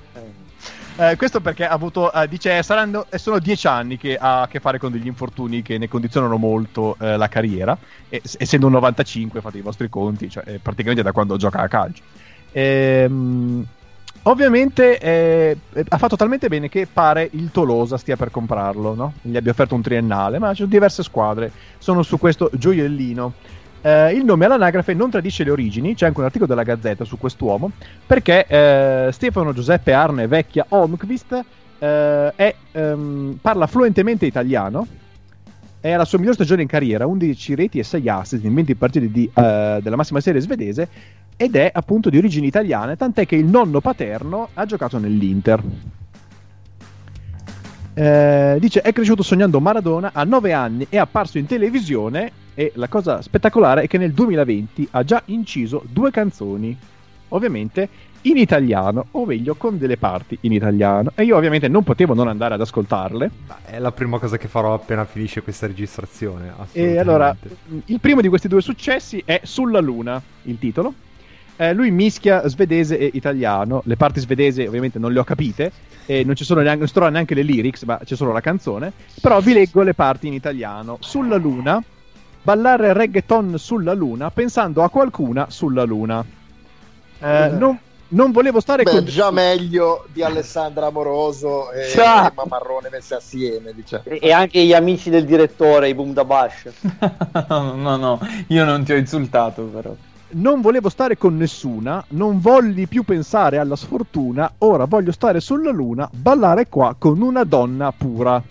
Eh, 1.01 1.15
questo 1.15 1.41
perché 1.41 1.65
ha 1.65 1.71
avuto, 1.71 2.13
eh, 2.13 2.27
dice, 2.27 2.61
saranno, 2.61 3.07
eh, 3.09 3.17
sono 3.17 3.39
dieci 3.39 3.65
anni 3.65 3.97
che 3.97 4.17
ha 4.17 4.43
a 4.43 4.47
che 4.47 4.59
fare 4.59 4.77
con 4.77 4.91
degli 4.91 5.07
infortuni 5.07 5.63
che 5.63 5.79
ne 5.79 5.87
condizionano 5.87 6.37
molto 6.37 6.95
eh, 6.99 7.17
la 7.17 7.27
carriera. 7.27 7.75
E, 8.07 8.21
essendo 8.37 8.67
un 8.67 8.73
95, 8.73 9.41
fate 9.41 9.57
i 9.57 9.61
vostri 9.61 9.89
conti, 9.89 10.29
cioè 10.29 10.43
eh, 10.45 10.59
praticamente 10.59 11.01
da 11.01 11.11
quando 11.11 11.37
gioca 11.37 11.57
a 11.57 11.67
calcio. 11.67 12.03
Ehm, 12.51 13.65
ovviamente 14.23 15.57
ha 15.87 15.97
fatto 15.97 16.15
talmente 16.15 16.47
bene 16.49 16.69
che 16.69 16.85
pare 16.85 17.27
il 17.31 17.49
Tolosa 17.49 17.97
stia 17.97 18.15
per 18.15 18.29
comprarlo, 18.29 18.93
no? 18.93 19.13
Gli 19.23 19.37
abbia 19.37 19.49
offerto 19.49 19.73
un 19.73 19.81
triennale, 19.81 20.37
ma 20.37 20.49
ci 20.49 20.57
sono 20.57 20.69
diverse 20.69 21.01
squadre, 21.01 21.51
sono 21.79 22.03
su 22.03 22.19
questo 22.19 22.51
gioiellino. 22.53 23.33
Eh, 23.81 24.13
il 24.13 24.23
nome 24.23 24.45
all'anagrafe 24.45 24.93
non 24.93 25.09
tradisce 25.09 25.43
le 25.43 25.49
origini, 25.49 25.95
c'è 25.95 26.05
anche 26.05 26.19
un 26.19 26.25
articolo 26.25 26.49
della 26.49 26.63
Gazzetta 26.63 27.03
su 27.03 27.17
quest'uomo, 27.17 27.71
perché 28.05 28.45
eh, 28.45 29.09
Stefano 29.11 29.53
Giuseppe 29.53 29.91
Arne 29.91 30.27
Vecchia 30.27 30.65
Olmqvist 30.69 31.43
eh, 31.79 32.33
è, 32.35 32.55
ehm, 32.73 33.39
parla 33.41 33.65
fluentemente 33.65 34.27
italiano, 34.27 34.85
è 35.79 35.91
alla 35.91 36.05
sua 36.05 36.19
miglior 36.19 36.35
stagione 36.35 36.61
in 36.61 36.67
carriera, 36.67 37.07
11 37.07 37.55
reti 37.55 37.79
e 37.79 37.83
6 37.83 38.07
assist 38.07 38.43
in 38.43 38.53
20 38.53 38.75
partite 38.75 39.11
di, 39.11 39.29
eh, 39.33 39.79
della 39.81 39.95
massima 39.95 40.19
serie 40.19 40.39
svedese 40.39 40.87
ed 41.35 41.55
è 41.55 41.71
appunto 41.73 42.11
di 42.11 42.19
origini 42.19 42.45
italiane, 42.45 42.95
tant'è 42.95 43.25
che 43.25 43.35
il 43.35 43.45
nonno 43.45 43.81
paterno 43.81 44.49
ha 44.53 44.65
giocato 44.65 44.99
nell'Inter. 44.99 45.63
Eh, 47.93 48.57
dice 48.59 48.81
è 48.81 48.93
cresciuto 48.93 49.21
sognando 49.21 49.59
Maradona 49.59 50.11
a 50.13 50.23
9 50.23 50.53
anni 50.53 50.87
è 50.87 50.97
apparso 50.97 51.37
in 51.37 51.45
televisione 51.45 52.31
E 52.53 52.71
la 52.75 52.87
cosa 52.87 53.21
spettacolare 53.21 53.83
è 53.83 53.87
che 53.87 53.97
nel 53.97 54.11
2020 54.11 54.89
ha 54.91 55.03
già 55.03 55.21
inciso 55.25 55.83
due 55.89 56.11
canzoni, 56.11 56.77
ovviamente 57.29 57.87
in 58.23 58.37
italiano, 58.37 59.07
o 59.11 59.25
meglio 59.25 59.55
con 59.55 59.77
delle 59.77 59.97
parti 59.97 60.37
in 60.41 60.51
italiano. 60.51 61.11
E 61.15 61.23
io 61.23 61.37
ovviamente 61.37 61.67
non 61.69 61.83
potevo 61.83 62.13
non 62.13 62.27
andare 62.27 62.53
ad 62.53 62.61
ascoltarle. 62.61 63.31
È 63.63 63.79
la 63.79 63.91
prima 63.91 64.19
cosa 64.19 64.37
che 64.37 64.47
farò 64.47 64.73
appena 64.73 65.05
finisce 65.05 65.41
questa 65.41 65.65
registrazione. 65.65 66.53
E 66.73 66.99
allora, 66.99 67.35
il 67.85 67.99
primo 67.99 68.21
di 68.21 68.27
questi 68.27 68.47
due 68.47 68.61
successi 68.61 69.21
è 69.25 69.39
Sulla 69.43 69.79
Luna, 69.79 70.21
il 70.43 70.59
titolo. 70.59 70.93
Eh, 71.61 71.73
lui 71.73 71.91
mischia 71.91 72.47
svedese 72.47 72.97
e 72.97 73.11
italiano. 73.13 73.83
Le 73.85 73.95
parti 73.95 74.19
svedesi 74.19 74.63
ovviamente 74.63 74.97
non 74.97 75.13
le 75.13 75.19
ho 75.19 75.23
capite 75.23 75.71
e 76.07 76.23
non 76.23 76.35
ci 76.35 76.43
sono 76.43 76.61
neanche, 76.61 76.79
non 76.79 76.89
trovano 76.89 77.13
neanche 77.13 77.35
le 77.35 77.43
lyrics, 77.43 77.83
ma 77.83 77.99
c'è 78.03 78.15
solo 78.15 78.31
la 78.31 78.41
canzone. 78.41 78.91
Però 79.21 79.39
vi 79.41 79.53
leggo 79.53 79.83
le 79.83 79.93
parti 79.93 80.25
in 80.25 80.33
italiano. 80.33 80.97
Sulla 81.01 81.35
Luna, 81.35 81.79
ballare 82.41 82.93
reggaeton 82.93 83.59
sulla 83.59 83.93
Luna 83.93 84.31
pensando 84.31 84.81
a 84.81 84.89
qualcuna 84.89 85.51
sulla 85.51 85.83
Luna. 85.83 86.25
Eh, 87.19 87.49
non, 87.49 87.77
non 88.07 88.31
volevo 88.31 88.59
stare 88.59 88.81
Beh, 88.81 88.89
con... 88.89 89.05
già 89.05 89.29
meglio 89.29 90.07
di 90.11 90.23
Alessandra 90.23 90.87
Amoroso 90.87 91.71
e, 91.71 91.83
Sa. 91.83 92.27
e 92.27 92.31
Mamarrone 92.33 92.89
messe 92.91 93.13
assieme, 93.13 93.71
diciamo. 93.75 94.05
E, 94.05 94.17
e 94.19 94.31
anche 94.31 94.63
gli 94.63 94.73
amici 94.73 95.11
del 95.11 95.25
direttore, 95.25 95.89
i 95.89 95.93
Boom 95.93 96.13
da 96.13 96.25
Bash. 96.25 96.71
no, 97.49 97.75
no, 97.75 97.97
no, 97.97 98.19
io 98.47 98.65
non 98.65 98.83
ti 98.83 98.93
ho 98.93 98.97
insultato 98.97 99.61
però. 99.61 99.95
Non 100.33 100.61
volevo 100.61 100.87
stare 100.87 101.17
con 101.17 101.35
nessuna, 101.35 102.03
non 102.09 102.39
volli 102.39 102.87
più 102.87 103.03
pensare 103.03 103.57
alla 103.57 103.75
sfortuna, 103.75 104.53
ora 104.59 104.85
voglio 104.85 105.11
stare 105.11 105.41
sulla 105.41 105.71
luna, 105.71 106.09
ballare 106.13 106.69
qua 106.69 106.95
con 106.97 107.21
una 107.21 107.43
donna 107.43 107.91
pura. 107.91 108.41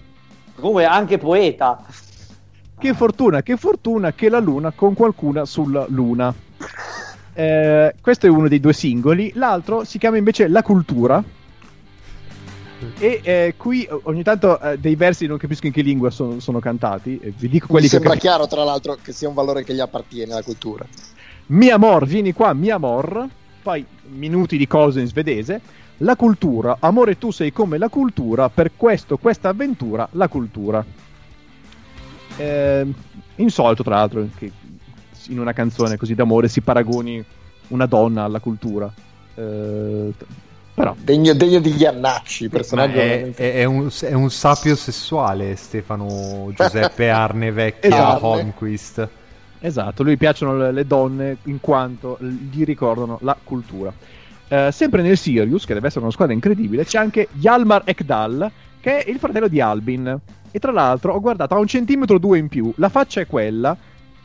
Comunque 0.56 0.84
anche 0.84 1.16
poeta. 1.16 1.82
Che 2.78 2.94
fortuna, 2.94 3.42
che 3.42 3.56
fortuna 3.56 4.12
che 4.12 4.28
la 4.28 4.40
luna 4.40 4.72
con 4.72 4.92
qualcuna 4.94 5.46
sulla 5.46 5.86
luna. 5.88 6.34
Eh, 7.32 7.94
questo 8.00 8.26
è 8.26 8.28
uno 8.28 8.48
dei 8.48 8.60
due 8.60 8.74
singoli, 8.74 9.32
l'altro 9.34 9.84
si 9.84 9.98
chiama 9.98 10.18
invece 10.18 10.48
La 10.48 10.62
Cultura. 10.62 11.22
E 12.98 13.20
eh, 13.22 13.54
qui 13.56 13.86
ogni 14.04 14.22
tanto 14.22 14.58
eh, 14.60 14.78
dei 14.78 14.96
versi 14.96 15.26
non 15.26 15.36
capisco 15.38 15.66
in 15.66 15.72
che 15.72 15.82
lingua 15.82 16.10
sono, 16.10 16.40
sono 16.40 16.58
cantati. 16.60 17.18
eh, 17.18 17.32
vi 17.36 17.48
dico 17.48 17.66
Mi 17.66 17.72
quelli 17.72 17.88
che 17.88 17.96
ho 17.96 18.00
sembra 18.00 18.16
capito. 18.18 18.28
chiaro, 18.28 18.46
tra 18.46 18.64
l'altro, 18.64 18.96
che 19.02 19.12
sia 19.12 19.28
un 19.28 19.34
valore 19.34 19.64
che 19.64 19.74
gli 19.74 19.80
appartiene 19.80 20.32
la 20.34 20.42
cultura. 20.42 20.86
Mi 21.50 21.68
amor, 21.68 22.06
vieni 22.06 22.32
qua, 22.32 22.52
mi 22.52 22.70
amor. 22.70 23.26
Poi 23.62 23.84
minuti 24.10 24.56
di 24.56 24.66
cose 24.66 25.00
in 25.00 25.06
svedese. 25.06 25.60
La 25.98 26.16
cultura, 26.16 26.76
amore 26.80 27.18
tu 27.18 27.30
sei 27.30 27.52
come 27.52 27.76
la 27.76 27.88
cultura, 27.88 28.48
per 28.48 28.70
questo, 28.76 29.18
questa 29.18 29.48
avventura, 29.50 30.08
la 30.12 30.28
cultura. 30.28 30.82
Eh, 32.36 32.86
insolito 33.36 33.82
tra 33.82 33.96
l'altro 33.96 34.26
che 34.38 34.50
in 35.28 35.38
una 35.38 35.52
canzone 35.52 35.96
così 35.98 36.14
d'amore 36.14 36.48
si 36.48 36.60
paragoni 36.62 37.22
una 37.68 37.86
donna 37.86 38.24
alla 38.24 38.40
cultura. 38.40 38.90
Eh, 39.34 40.12
però 40.72 40.94
Degno, 40.98 41.34
degno 41.34 41.58
di 41.58 41.74
Iannacci, 41.76 42.44
Ma 42.44 42.50
personaggio 42.50 42.92
è, 42.98 43.06
veramente- 43.06 43.52
è- 43.52 43.56
è 43.56 43.64
un, 43.64 43.90
è 44.02 44.12
un 44.14 44.30
sapio 44.30 44.76
sessuale 44.76 45.54
Stefano 45.56 46.50
Giuseppe 46.54 47.10
Arne 47.10 47.50
Vecchia 47.50 47.88
Esatto. 47.90 48.26
Holmquist. 48.26 49.08
Esatto, 49.60 50.02
lui 50.02 50.16
piacciono 50.16 50.70
le, 50.70 50.86
donne 50.86 51.36
in 51.44 51.60
quanto 51.60 52.16
gli 52.20 52.64
ricordano 52.64 53.18
la 53.22 53.36
cultura. 53.42 53.92
Eh, 54.48 54.70
sempre 54.72 55.02
nel 55.02 55.18
Sirius, 55.18 55.66
che 55.66 55.74
deve 55.74 55.88
essere 55.88 56.02
una 56.02 56.12
squadra 56.12 56.34
incredibile, 56.34 56.84
c'è 56.84 56.98
anche 56.98 57.28
Hjalmar 57.32 57.82
Ekdal, 57.84 58.50
che 58.80 59.04
è 59.04 59.10
il 59.10 59.18
fratello 59.18 59.48
di 59.48 59.60
Albin. 59.60 60.18
E 60.50 60.58
tra 60.58 60.72
l'altro, 60.72 61.12
ho 61.12 61.20
guardato, 61.20 61.54
ha 61.54 61.58
un 61.58 61.66
centimetro 61.66 62.16
o 62.16 62.18
due 62.18 62.38
in 62.38 62.48
più, 62.48 62.72
la 62.76 62.88
faccia 62.88 63.20
è 63.20 63.26
quella, 63.26 63.76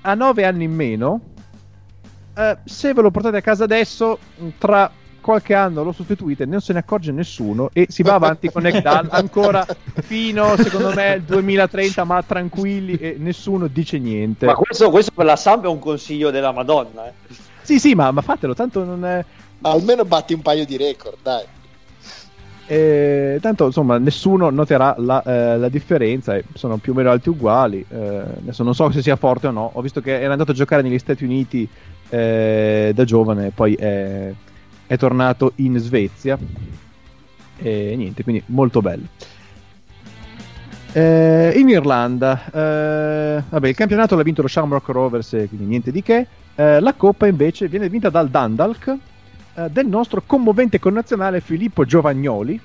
ha 0.01 0.13
nove 0.13 0.45
anni 0.45 0.63
in 0.63 0.73
meno. 0.73 1.21
Eh, 2.33 2.57
se 2.63 2.93
ve 2.93 3.01
lo 3.01 3.11
portate 3.11 3.37
a 3.37 3.41
casa 3.41 3.65
adesso, 3.65 4.17
tra 4.57 4.89
qualche 5.25 5.55
anno 5.55 5.81
lo 5.81 5.91
sostituite, 5.91 6.45
non 6.45 6.61
se 6.61 6.71
ne 6.71 6.77
accorge 6.79 7.11
nessuno 7.11 7.71
e 7.73 7.87
si 7.89 8.03
va 8.03 8.13
avanti 8.13 8.51
con 8.51 8.63
Ekdal 8.63 9.07
ancora 9.09 9.65
fino, 10.03 10.55
secondo 10.55 10.93
me, 10.93 11.13
al 11.13 11.21
2030, 11.21 12.03
ma 12.03 12.21
tranquilli 12.21 12.95
e 12.97 13.15
nessuno 13.17 13.65
dice 13.65 13.97
niente. 13.97 14.45
Ma 14.45 14.53
questo, 14.53 14.91
questo 14.91 15.11
per 15.15 15.25
la 15.25 15.35
Samp 15.35 15.63
è 15.63 15.67
un 15.67 15.79
consiglio 15.79 16.29
della 16.29 16.51
Madonna. 16.51 17.07
Eh. 17.07 17.13
Sì, 17.63 17.79
sì, 17.79 17.95
ma, 17.95 18.11
ma 18.11 18.21
fatelo, 18.21 18.53
tanto 18.53 18.83
non 18.83 19.03
è. 19.03 19.25
Almeno 19.61 20.05
batti 20.05 20.35
un 20.35 20.43
paio 20.43 20.63
di 20.63 20.77
record, 20.77 21.15
dai. 21.23 21.43
eh, 22.67 23.39
tanto 23.41 23.65
insomma, 23.65 23.97
nessuno 23.97 24.51
noterà 24.51 24.93
la, 24.99 25.23
eh, 25.23 25.57
la 25.57 25.69
differenza. 25.69 26.35
e 26.35 26.43
sono 26.53 26.77
più 26.77 26.91
o 26.91 26.95
meno 26.95 27.09
alti 27.09 27.29
uguali. 27.29 27.83
eh, 27.89 28.23
adesso 28.41 28.61
non 28.61 28.75
so 28.75 28.91
se 28.91 29.01
sia 29.01 29.15
forte 29.15 29.47
o 29.47 29.51
no. 29.51 29.71
Ho 29.73 29.81
visto 29.81 30.01
che 30.01 30.21
era 30.21 30.33
andato 30.33 30.51
a 30.51 30.53
giocare 30.53 30.83
negli 30.83 30.99
Stati 30.99 31.23
Uniti 31.23 31.67
eh, 32.09 32.91
da 32.93 33.03
giovane, 33.05 33.49
poi 33.49 33.73
è, 33.73 34.31
è 34.87 34.97
tornato 34.97 35.53
in 35.55 35.77
Svezia. 35.77 36.37
E 37.57 37.93
niente, 37.95 38.23
quindi 38.23 38.43
molto 38.47 38.81
bello. 38.81 39.05
Eh, 40.91 41.53
in 41.57 41.67
Irlanda, 41.67 42.45
eh, 42.51 43.43
vabbè, 43.49 43.67
il 43.67 43.75
campionato 43.75 44.15
l'ha 44.15 44.23
vinto 44.23 44.41
lo 44.41 44.47
Shamrock 44.47 44.87
Rovers, 44.87 45.33
e 45.33 45.47
quindi 45.47 45.65
niente 45.65 45.91
di 45.91 46.01
che. 46.01 46.25
Eh, 46.55 46.79
la 46.79 46.93
coppa 46.93 47.27
invece 47.27 47.67
viene 47.67 47.89
vinta 47.89 48.09
dal 48.09 48.29
Dundalk 48.29 48.95
eh, 49.55 49.69
del 49.69 49.87
nostro 49.87 50.23
commovente 50.25 50.79
connazionale 50.79 51.41
Filippo 51.41 51.83
Giovagnoli. 51.83 52.57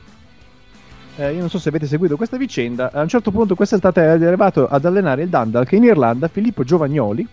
Eh, 1.17 1.33
io 1.33 1.41
non 1.41 1.51
so 1.51 1.59
se 1.59 1.71
avete 1.71 1.87
seguito 1.87 2.17
questa 2.17 2.37
vicenda. 2.37 2.93
A 2.93 3.03
un 3.03 3.09
certo 3.09 3.33
punto, 3.33 3.57
quest'estate 3.57 4.01
è 4.01 4.07
arrivato 4.07 4.69
ad 4.69 4.85
allenare 4.85 5.23
il 5.23 5.29
Dundalk 5.29 5.73
in 5.73 5.83
Irlanda. 5.83 6.29
Filippo 6.29 6.63
Giovagnoli. 6.63 7.27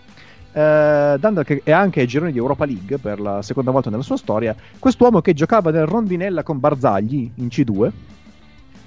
Eh, 0.57 1.17
Dundalk 1.19 1.61
è 1.61 1.71
anche 1.71 1.99
ai 1.99 2.07
gironi 2.07 2.31
di 2.31 2.39
Europa 2.39 2.65
League 2.65 2.97
per 2.97 3.19
la 3.19 3.43
seconda 3.43 3.69
volta 3.69 3.91
nella 3.91 4.01
sua 4.01 4.17
storia. 4.17 4.55
Quest'uomo 4.79 5.21
che 5.21 5.33
giocava 5.33 5.69
nel 5.69 5.85
rondinella 5.85 6.41
con 6.41 6.59
Barzagli 6.59 7.29
in 7.35 7.45
C2 7.45 7.91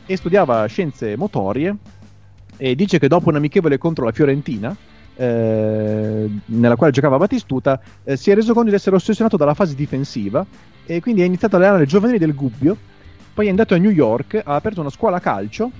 e 0.04 0.16
studiava 0.16 0.66
scienze 0.66 1.16
motorie. 1.16 1.76
E 2.56 2.74
dice 2.74 2.98
che 2.98 3.06
dopo 3.06 3.28
un 3.28 3.36
amichevole 3.36 3.78
contro 3.78 4.04
la 4.04 4.10
Fiorentina, 4.10 4.76
eh, 5.14 6.28
nella 6.46 6.74
quale 6.74 6.92
giocava 6.92 7.18
Batistuta, 7.18 7.80
eh, 8.02 8.16
si 8.16 8.32
è 8.32 8.34
reso 8.34 8.52
conto 8.52 8.70
di 8.70 8.74
essere 8.74 8.96
ossessionato 8.96 9.36
dalla 9.36 9.54
fase 9.54 9.76
difensiva 9.76 10.44
e 10.84 11.00
quindi 11.00 11.22
ha 11.22 11.24
iniziato 11.24 11.54
a 11.54 11.60
allenare 11.60 11.84
i 11.84 11.86
giovanili 11.86 12.18
del 12.18 12.34
Gubbio. 12.34 12.76
Poi 13.32 13.46
è 13.46 13.48
andato 13.48 13.74
a 13.74 13.78
New 13.78 13.92
York, 13.92 14.42
ha 14.44 14.56
aperto 14.56 14.80
una 14.80 14.90
scuola 14.90 15.20
calcio 15.20 15.70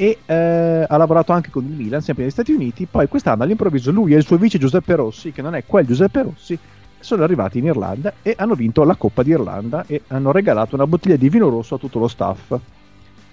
e 0.00 0.16
eh, 0.24 0.86
ha 0.88 0.96
lavorato 0.96 1.32
anche 1.32 1.50
con 1.50 1.62
il 1.62 1.72
Milan, 1.72 2.00
sempre 2.00 2.22
negli 2.22 2.32
Stati 2.32 2.52
Uniti. 2.52 2.86
Poi 2.90 3.06
quest'anno 3.06 3.42
all'improvviso 3.42 3.90
lui 3.90 4.14
e 4.14 4.16
il 4.16 4.24
suo 4.24 4.38
vice 4.38 4.56
Giuseppe 4.56 4.94
Rossi, 4.94 5.30
che 5.30 5.42
non 5.42 5.54
è 5.54 5.64
quel 5.66 5.84
Giuseppe 5.84 6.22
Rossi, 6.22 6.58
sono 6.98 7.22
arrivati 7.22 7.58
in 7.58 7.66
Irlanda 7.66 8.14
e 8.22 8.34
hanno 8.38 8.54
vinto 8.54 8.82
la 8.84 8.94
Coppa 8.94 9.22
d'Irlanda 9.22 9.84
e 9.86 10.00
hanno 10.08 10.32
regalato 10.32 10.74
una 10.74 10.86
bottiglia 10.86 11.16
di 11.16 11.28
vino 11.28 11.50
rosso 11.50 11.74
a 11.74 11.78
tutto 11.78 11.98
lo 11.98 12.08
staff. 12.08 12.58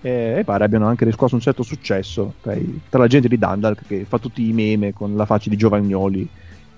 E, 0.01 0.35
e 0.39 0.43
pare 0.43 0.65
abbiano 0.65 0.87
anche 0.87 1.05
riscosso 1.05 1.35
un 1.35 1.41
certo 1.41 1.63
successo 1.63 2.33
tra, 2.41 2.53
i- 2.53 2.81
tra 2.89 2.99
la 2.99 3.07
gente 3.07 3.29
di 3.29 3.37
Dundalk 3.37 3.87
che 3.87 4.05
fa 4.05 4.19
tutti 4.19 4.45
i 4.45 4.51
meme 4.51 4.91
con 4.93 5.15
la 5.15 5.25
faccia 5.25 5.49
di 5.49 5.55
Giovagnoli 5.55 6.27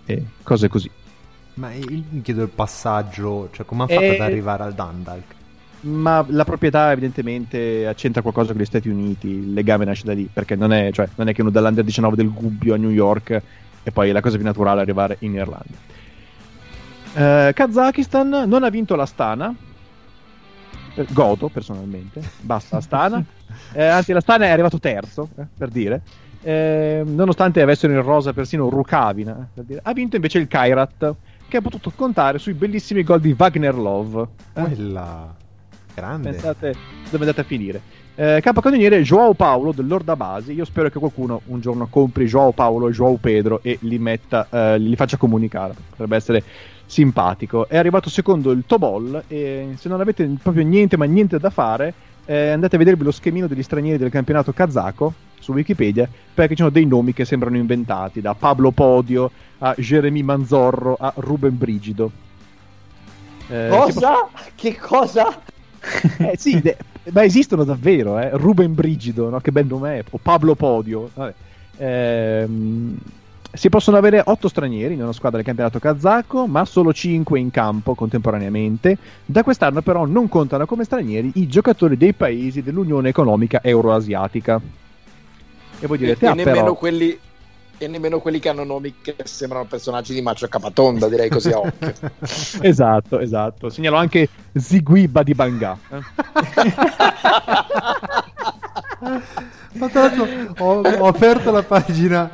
e 0.06 0.24
cose 0.44 0.68
così. 0.68 0.90
Ma 1.56 1.74
io 1.74 1.86
mi 2.12 2.22
chiedo 2.22 2.44
il 2.44 2.50
passaggio, 2.50 3.50
cioè 3.52 3.66
come 3.66 3.84
hanno 3.84 3.92
Eh, 3.92 3.96
fatto 3.96 4.22
ad 4.22 4.30
arrivare 4.30 4.64
al 4.64 4.74
Dundalk? 4.76 5.38
Ma 5.82 6.26
la 6.28 6.44
proprietà 6.44 6.92
evidentemente 6.92 7.90
c'entra 7.96 8.22
qualcosa 8.22 8.52
con 8.52 8.62
gli 8.62 8.66
Stati 8.66 8.90
Uniti, 8.90 9.28
il 9.28 9.54
legame 9.54 9.86
nasce 9.86 10.04
da 10.04 10.14
lì, 10.14 10.30
perché 10.32 10.56
non 10.56 10.74
è, 10.74 10.90
cioè, 10.92 11.08
non 11.16 11.30
è 11.30 11.34
che 11.34 11.42
uno 11.42 11.52
dall'Under 11.52 11.86
19 11.86 12.18
del 12.18 12.32
Gubbio 12.34 12.74
a 12.74 12.78
New 12.78 12.90
York 12.90 13.42
e 13.84 13.92
poi 13.92 14.10
è 14.10 14.12
la 14.12 14.20
cosa 14.22 14.36
più 14.36 14.46
naturale 14.46 14.82
arrivare 14.82 15.16
in 15.20 15.36
Irlanda. 15.36 15.78
Eh, 17.14 17.54
Kazakistan 17.54 18.44
non 18.46 18.64
ha 18.64 18.70
vinto 18.70 18.96
l'Astana, 18.96 19.56
Eh, 20.96 21.06
godo 21.12 21.48
personalmente, 21.48 22.22
basta 22.42 22.78
Astana, 22.78 23.24
Eh, 23.74 23.84
anzi 23.86 24.12
l'Astana 24.12 24.46
è 24.46 24.50
arrivato 24.50 24.80
terzo, 24.80 25.30
eh, 25.38 25.46
per 25.58 25.70
dire, 25.70 26.02
Eh, 26.42 27.04
nonostante 27.06 27.62
avessero 27.62 27.94
in 27.94 28.02
rosa 28.02 28.32
persino 28.34 28.70
Rukavina, 28.70 29.34
eh, 29.40 29.46
per 29.54 29.64
dire. 29.64 29.80
ha 29.84 29.94
vinto 29.94 30.16
invece 30.18 30.40
il 30.40 30.48
Kairat, 30.48 31.16
che 31.48 31.58
ha 31.58 31.62
potuto 31.62 31.92
contare 31.96 32.38
sui 32.38 32.54
bellissimi 32.54 33.04
gol 33.04 33.20
di 33.22 33.36
Wagner 33.38 33.76
Love. 33.76 34.28
Quella 34.54 35.36
grande. 36.00 36.32
Pensate 36.32 36.76
dove 37.10 37.18
è 37.18 37.28
andata 37.28 37.42
a 37.42 37.44
finire. 37.44 37.82
Eh, 38.16 38.40
capocannoniere 38.42 39.02
Joao 39.02 39.34
Paolo 39.34 39.72
dell'Orda 39.72 40.16
Basi. 40.16 40.54
Io 40.54 40.66
spero 40.66 40.90
che 40.90 41.00
qualcuno 41.00 41.42
un 41.46 41.62
giorno 41.62 41.88
compri 41.90 42.26
Joao 42.26 42.52
Paolo 42.52 42.90
e 42.90 42.92
Joao 42.92 43.16
Pedro 43.16 43.60
e 43.64 43.78
li, 43.82 43.98
metta, 43.98 44.48
eh, 44.50 44.78
li 44.78 44.96
faccia 44.96 45.18
comunicare. 45.18 45.74
Potrebbe 45.90 46.16
essere 46.16 46.44
simpatico. 46.86 47.70
È 47.70 47.78
arrivato 47.78 48.10
secondo 48.10 48.52
il 48.52 48.64
Tobol. 48.66 49.24
E 49.28 49.74
se 49.78 49.88
non 49.88 50.02
avete 50.02 50.30
proprio 50.42 50.66
niente, 50.66 50.98
ma 50.98 51.06
niente 51.06 51.40
da 51.40 51.50
fare, 51.50 51.94
eh, 52.26 52.50
andate 52.50 52.76
a 52.76 52.80
vedervi 52.80 53.04
lo 53.04 53.12
schemino 53.12 53.48
degli 53.48 53.64
stranieri 53.64 53.98
del 53.98 54.12
campionato 54.12 54.52
kazako 54.52 55.14
su 55.40 55.54
Wikipedia 55.54 56.08
perché 56.34 56.52
ci 56.54 56.62
sono 56.62 56.70
dei 56.70 56.86
nomi 56.86 57.14
che 57.14 57.26
sembrano 57.26 57.58
inventati 57.58 58.22
da 58.22 58.36
Pablo 58.36 58.72
Podio 58.72 59.32
a 59.60 59.74
Jeremy 59.78 60.22
Manzorro 60.22 60.98
a 61.00 61.12
Ruben 61.16 61.58
Brigido. 61.58 62.12
Eh, 63.48 63.48
che 63.48 63.70
Cosa? 63.70 64.30
Che 64.54 64.76
cosa? 64.78 65.42
eh, 66.20 66.36
sì, 66.38 66.60
de- 66.62 66.78
ma 67.12 67.24
esistono 67.24 67.64
davvero, 67.64 68.20
eh? 68.20 68.30
Ruben 68.34 68.74
Brigido, 68.74 69.30
no? 69.30 69.40
che 69.40 69.52
bel 69.52 69.66
nome 69.66 70.00
è, 70.00 70.04
o 70.10 70.20
Pablo 70.22 70.56
Podio. 70.56 71.10
Ehm, 71.78 72.98
Si 73.52 73.70
possono 73.70 73.98
avere 73.98 74.22
8 74.24 74.48
stranieri 74.48 74.94
in 74.94 75.02
una 75.02 75.12
squadra 75.12 75.38
del 75.38 75.46
campionato 75.48 75.80
kazako, 75.80 76.46
ma 76.46 76.66
solo 76.66 76.94
5 76.94 77.40
in 77.40 77.50
campo 77.50 77.96
contemporaneamente. 77.96 78.96
Da 79.26 79.42
quest'anno 79.42 79.82
però 79.82 80.06
non 80.06 80.30
contano 80.30 80.68
come 80.68 80.84
stranieri 80.84 81.32
i 81.36 81.48
giocatori 81.48 81.98
dei 81.98 82.14
paesi 82.14 82.62
dell'Unione 82.62 83.10
Economica 83.10 83.62
Euroasiatica. 83.64 84.62
E 85.80 85.88
voi 85.88 85.98
direte, 85.98 86.26
e, 86.26 86.28
ah, 86.28 86.34
nemmeno 86.34 86.58
però... 86.58 86.76
quelli, 86.76 87.18
e 87.80 87.88
nemmeno 87.88 88.20
quelli 88.20 88.40
che 88.40 88.50
hanno 88.50 88.64
nomi 88.64 88.96
che 89.02 89.16
sembrano 89.24 89.66
personaggi 89.66 90.14
di 90.14 90.22
Macio 90.22 90.48
Capatonda, 90.48 91.08
direi 91.08 91.30
così 91.30 91.50
a 91.50 91.60
occhio. 91.60 91.94
esatto, 92.62 93.20
esatto. 93.20 93.70
Segnalo 93.70 93.96
anche 93.96 94.28
Ziguiba 94.54 95.24
di 95.24 95.34
Banga. 95.34 95.78
eh. 95.90 96.02
Ma 99.72 99.88
tra 99.88 100.02
l'altro 100.02 100.28
ho, 100.58 100.82
ho 100.82 101.08
aperto 101.08 101.52
la 101.52 101.64
pagina 101.64 102.30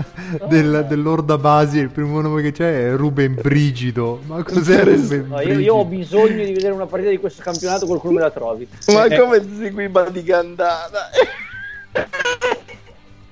del, 0.48 0.86
dell'Orda 0.88 1.38
Basi 1.38 1.78
e 1.80 1.82
il 1.84 1.90
primo 1.92 2.20
nome 2.22 2.42
che 2.42 2.52
c'è 2.52 2.88
è 2.88 2.96
Ruben 2.96 3.38
Brigido. 3.40 4.22
Ma 4.26 4.42
cos'è 4.42 4.84
Ruben 4.84 5.28
No, 5.28 5.36
Brigido? 5.36 5.54
io, 5.54 5.60
io 5.60 5.76
ho 5.76 5.86
bisogno 5.86 6.44
di 6.44 6.54
vedere 6.54 6.74
una 6.74 6.86
partita 6.88 7.12
di 7.12 7.20
questo 7.20 7.44
campionato, 7.44 7.86
qualcuno 7.86 8.14
me 8.14 8.22
la 8.22 8.32
trovi. 8.32 8.68
Ma 8.88 9.08
come 9.16 9.42
Ziguiba 9.44 10.10
di 10.10 10.24
Gandana? 10.24 11.10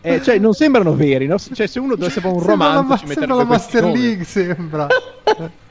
Eh, 0.06 0.22
cioè, 0.22 0.38
non 0.38 0.54
sembrano 0.54 0.94
veri, 0.96 1.28
no? 1.28 1.38
Cioè, 1.40 1.66
se 1.66 1.80
uno 1.80 1.96
dovesse 1.96 2.20
fare 2.20 2.36
un 2.36 2.44
romanzo, 2.46 2.84
ma- 2.84 2.98
ci 2.98 3.06
sembra 3.08 3.26
metterebbe 3.26 3.44
la 3.44 3.58
Master. 3.58 3.84
League, 3.86 4.24
sembra. 4.26 4.88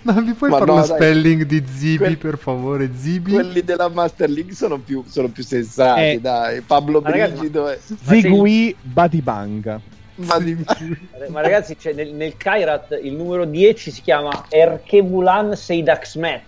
No, 0.00 0.14
mi 0.22 0.32
puoi 0.32 0.48
Ma 0.48 0.58
fare 0.60 0.70
no, 0.70 0.78
lo 0.78 0.86
dai. 0.86 0.96
spelling 0.96 1.42
di 1.42 1.62
Zibi, 1.70 1.96
Que- 1.98 2.16
per 2.16 2.38
favore? 2.38 2.88
Zibi? 2.96 3.32
Quelli 3.32 3.62
della 3.62 3.88
Master 3.90 4.30
League 4.30 4.54
sono 4.54 4.78
più, 4.78 5.04
sono 5.06 5.28
più 5.28 5.42
sensati, 5.42 6.00
Eh. 6.00 6.18
dai. 6.22 6.62
Pablo 6.62 7.02
Ma 7.02 7.10
ragazzi, 7.10 7.32
Brigido 7.34 7.68
è... 7.68 7.78
Zigui 8.06 8.74
Badibanga. 8.80 9.78
Ma. 10.14 10.38
Ma 11.28 11.40
ragazzi, 11.42 11.76
c'è 11.76 11.92
nel, 11.92 12.14
nel 12.14 12.38
Kairat 12.38 12.98
il 13.02 13.12
numero 13.12 13.44
10 13.44 13.90
si 13.90 14.00
chiama 14.00 14.46
Erkebulan 14.48 15.54
Seidaksmet. 15.54 16.42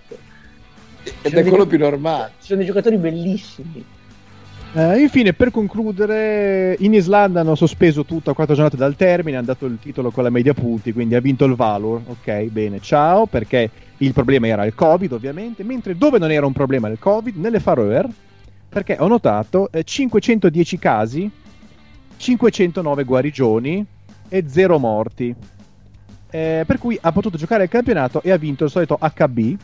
Ed 1.21 1.35
è 1.35 1.45
quello 1.45 1.67
più 1.67 1.77
normale. 1.77 2.33
Ci 2.41 2.47
sono 2.47 2.59
dei 2.59 2.67
giocatori 2.67 2.97
bellissimi. 2.97 3.85
Eh, 4.73 5.01
infine, 5.01 5.33
per 5.33 5.51
concludere, 5.51 6.77
in 6.79 6.95
Islanda 6.95 7.41
hanno 7.41 7.57
sospeso 7.57 8.05
tutto 8.05 8.31
a 8.31 8.35
quattro 8.35 8.55
giornate 8.55 8.77
dal 8.77 8.95
termine, 8.95 9.37
hanno 9.37 9.47
dato 9.47 9.67
il 9.67 9.79
titolo 9.81 10.13
con 10.13 10.23
la 10.23 10.31
media 10.31 10.55
punti, 10.55 10.93
quindi 10.93 11.17
ha 11.17 11.21
vinto 11.21 11.45
il 11.45 11.57
Valor. 11.57 12.03
Ok, 12.07 12.43
bene, 12.45 12.81
ciao, 12.81 13.27
perché 13.27 13.69
il 13.97 14.13
problema 14.13 14.47
era 14.47 14.65
il 14.65 14.75
Covid, 14.77 15.11
ovviamente, 15.11 15.65
mentre 15.65 15.97
dove 15.97 16.21
non 16.21 16.31
era 16.31 16.47
un 16.47 16.53
problema 16.53 16.87
il 16.87 17.01
Covid? 17.01 17.35
Nelle 17.37 17.59
Faroe, 17.59 18.07
perché 18.69 18.97
ho 19.01 19.09
notato 19.09 19.73
eh, 19.73 19.83
510 19.83 20.79
casi, 20.79 21.29
509 22.17 23.03
guarigioni 23.03 23.85
e 24.29 24.45
0 24.47 24.79
morti. 24.79 25.35
Eh, 26.31 26.63
per 26.65 26.79
cui 26.79 26.97
ha 27.01 27.11
potuto 27.11 27.37
giocare 27.37 27.65
il 27.65 27.69
campionato 27.69 28.23
e 28.23 28.31
ha 28.31 28.37
vinto 28.37 28.63
il 28.63 28.71
solito 28.71 28.97
HB. 29.01 29.57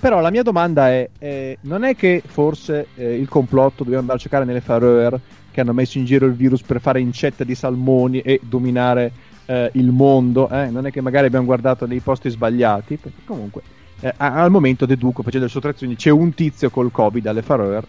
Però 0.00 0.20
la 0.20 0.30
mia 0.30 0.42
domanda 0.42 0.88
è: 0.88 1.08
eh, 1.18 1.58
non 1.62 1.84
è 1.84 1.96
che 1.96 2.22
forse 2.24 2.88
eh, 2.94 3.16
il 3.16 3.28
complotto 3.28 3.78
dobbiamo 3.78 4.00
andare 4.00 4.18
a 4.18 4.22
giocare 4.22 4.44
nelle 4.44 4.60
Faroe 4.60 5.20
che 5.50 5.60
hanno 5.60 5.72
messo 5.72 5.98
in 5.98 6.04
giro 6.04 6.26
il 6.26 6.34
virus 6.34 6.62
per 6.62 6.80
fare 6.80 7.00
incetta 7.00 7.42
di 7.42 7.54
salmoni 7.54 8.20
e 8.20 8.40
dominare 8.42 9.10
eh, 9.46 9.70
il 9.74 9.90
mondo? 9.90 10.48
eh? 10.50 10.70
Non 10.70 10.86
è 10.86 10.92
che 10.92 11.00
magari 11.00 11.26
abbiamo 11.26 11.46
guardato 11.46 11.86
nei 11.86 12.00
posti 12.00 12.30
sbagliati? 12.30 12.96
Perché 12.96 13.22
comunque 13.24 13.62
eh, 14.00 14.14
al 14.16 14.50
momento 14.50 14.86
deduco 14.86 15.22
facendo 15.22 15.46
le 15.46 15.52
sottrazioni 15.52 15.96
c'è 15.96 16.10
un 16.10 16.32
tizio 16.32 16.70
col 16.70 16.92
Covid 16.92 17.26
alle 17.26 17.42
Faroe 17.42 17.82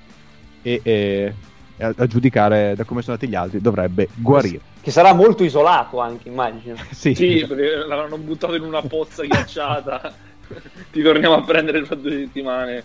e 0.63 0.79
eh, 0.83 1.33
a, 1.79 1.93
a 1.95 2.07
giudicare 2.07 2.73
da 2.75 2.83
come 2.83 3.01
sono 3.01 3.13
andati 3.13 3.31
gli 3.31 3.35
altri 3.35 3.61
dovrebbe 3.61 4.07
guarire. 4.15 4.59
Che 4.81 4.91
sarà 4.91 5.13
molto 5.13 5.43
isolato 5.43 5.99
anche, 5.99 6.29
immagino. 6.29 6.75
Sì, 6.89 7.13
Sì, 7.13 7.45
perché 7.47 7.85
l'avranno 7.85 8.17
buttato 8.17 8.55
in 8.55 8.63
una 8.63 8.81
pozza 8.81 9.23
ghiacciata. 9.23 10.27
Ti 10.91 11.01
torniamo 11.01 11.35
a 11.35 11.43
prendere 11.43 11.83
tra 11.83 11.95
due 11.95 12.11
settimane. 12.11 12.83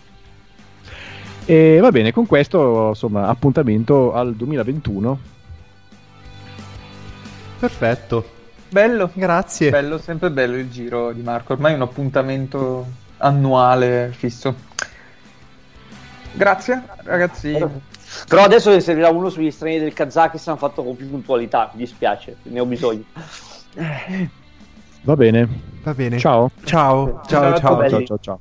E 1.47 1.79
va 1.81 1.91
bene, 1.91 2.13
con 2.13 2.27
questo 2.27 2.89
insomma 2.89 3.29
appuntamento 3.29 4.13
al 4.13 4.35
2021. 4.35 5.19
Perfetto. 7.59 8.33
Bello, 8.69 9.11
Grazie. 9.13 9.71
bello, 9.71 9.99
sempre 9.99 10.31
bello 10.31 10.57
il 10.57 10.71
giro 10.71 11.13
di 11.13 11.23
Marco. 11.23 11.53
Ormai 11.53 11.73
è 11.73 11.77
un 11.77 11.83
appuntamento 11.83 12.87
annuale 13.19 14.13
fisso. 14.15 14.55
Grazie, 16.33 16.83
ragazzi. 17.05 17.57
Però 18.29 18.43
adesso 18.43 18.71
ne 18.71 18.81
servirà 18.81 19.11
uno 19.11 19.29
sugli 19.29 19.51
stranieri 19.51 19.85
del 19.85 19.93
Kazakistan 19.93 20.59
fatto 20.59 20.83
con 20.83 20.97
più 20.97 21.09
puntualità. 21.09 21.71
Mi 21.73 21.81
dispiace, 21.81 22.37
ne 22.43 22.61
ho 22.61 22.67
bisogno. 22.67 23.05
Va 25.05 25.17
bene. 25.17 25.47
Va 25.83 25.93
bene. 25.93 26.19
Ciao. 26.19 26.51
Ciao. 26.65 27.21
Ciao, 27.29 27.59
Ciao, 27.59 27.89
ciao. 27.89 28.05
Ciao, 28.07 28.19
ciao, 28.19 28.41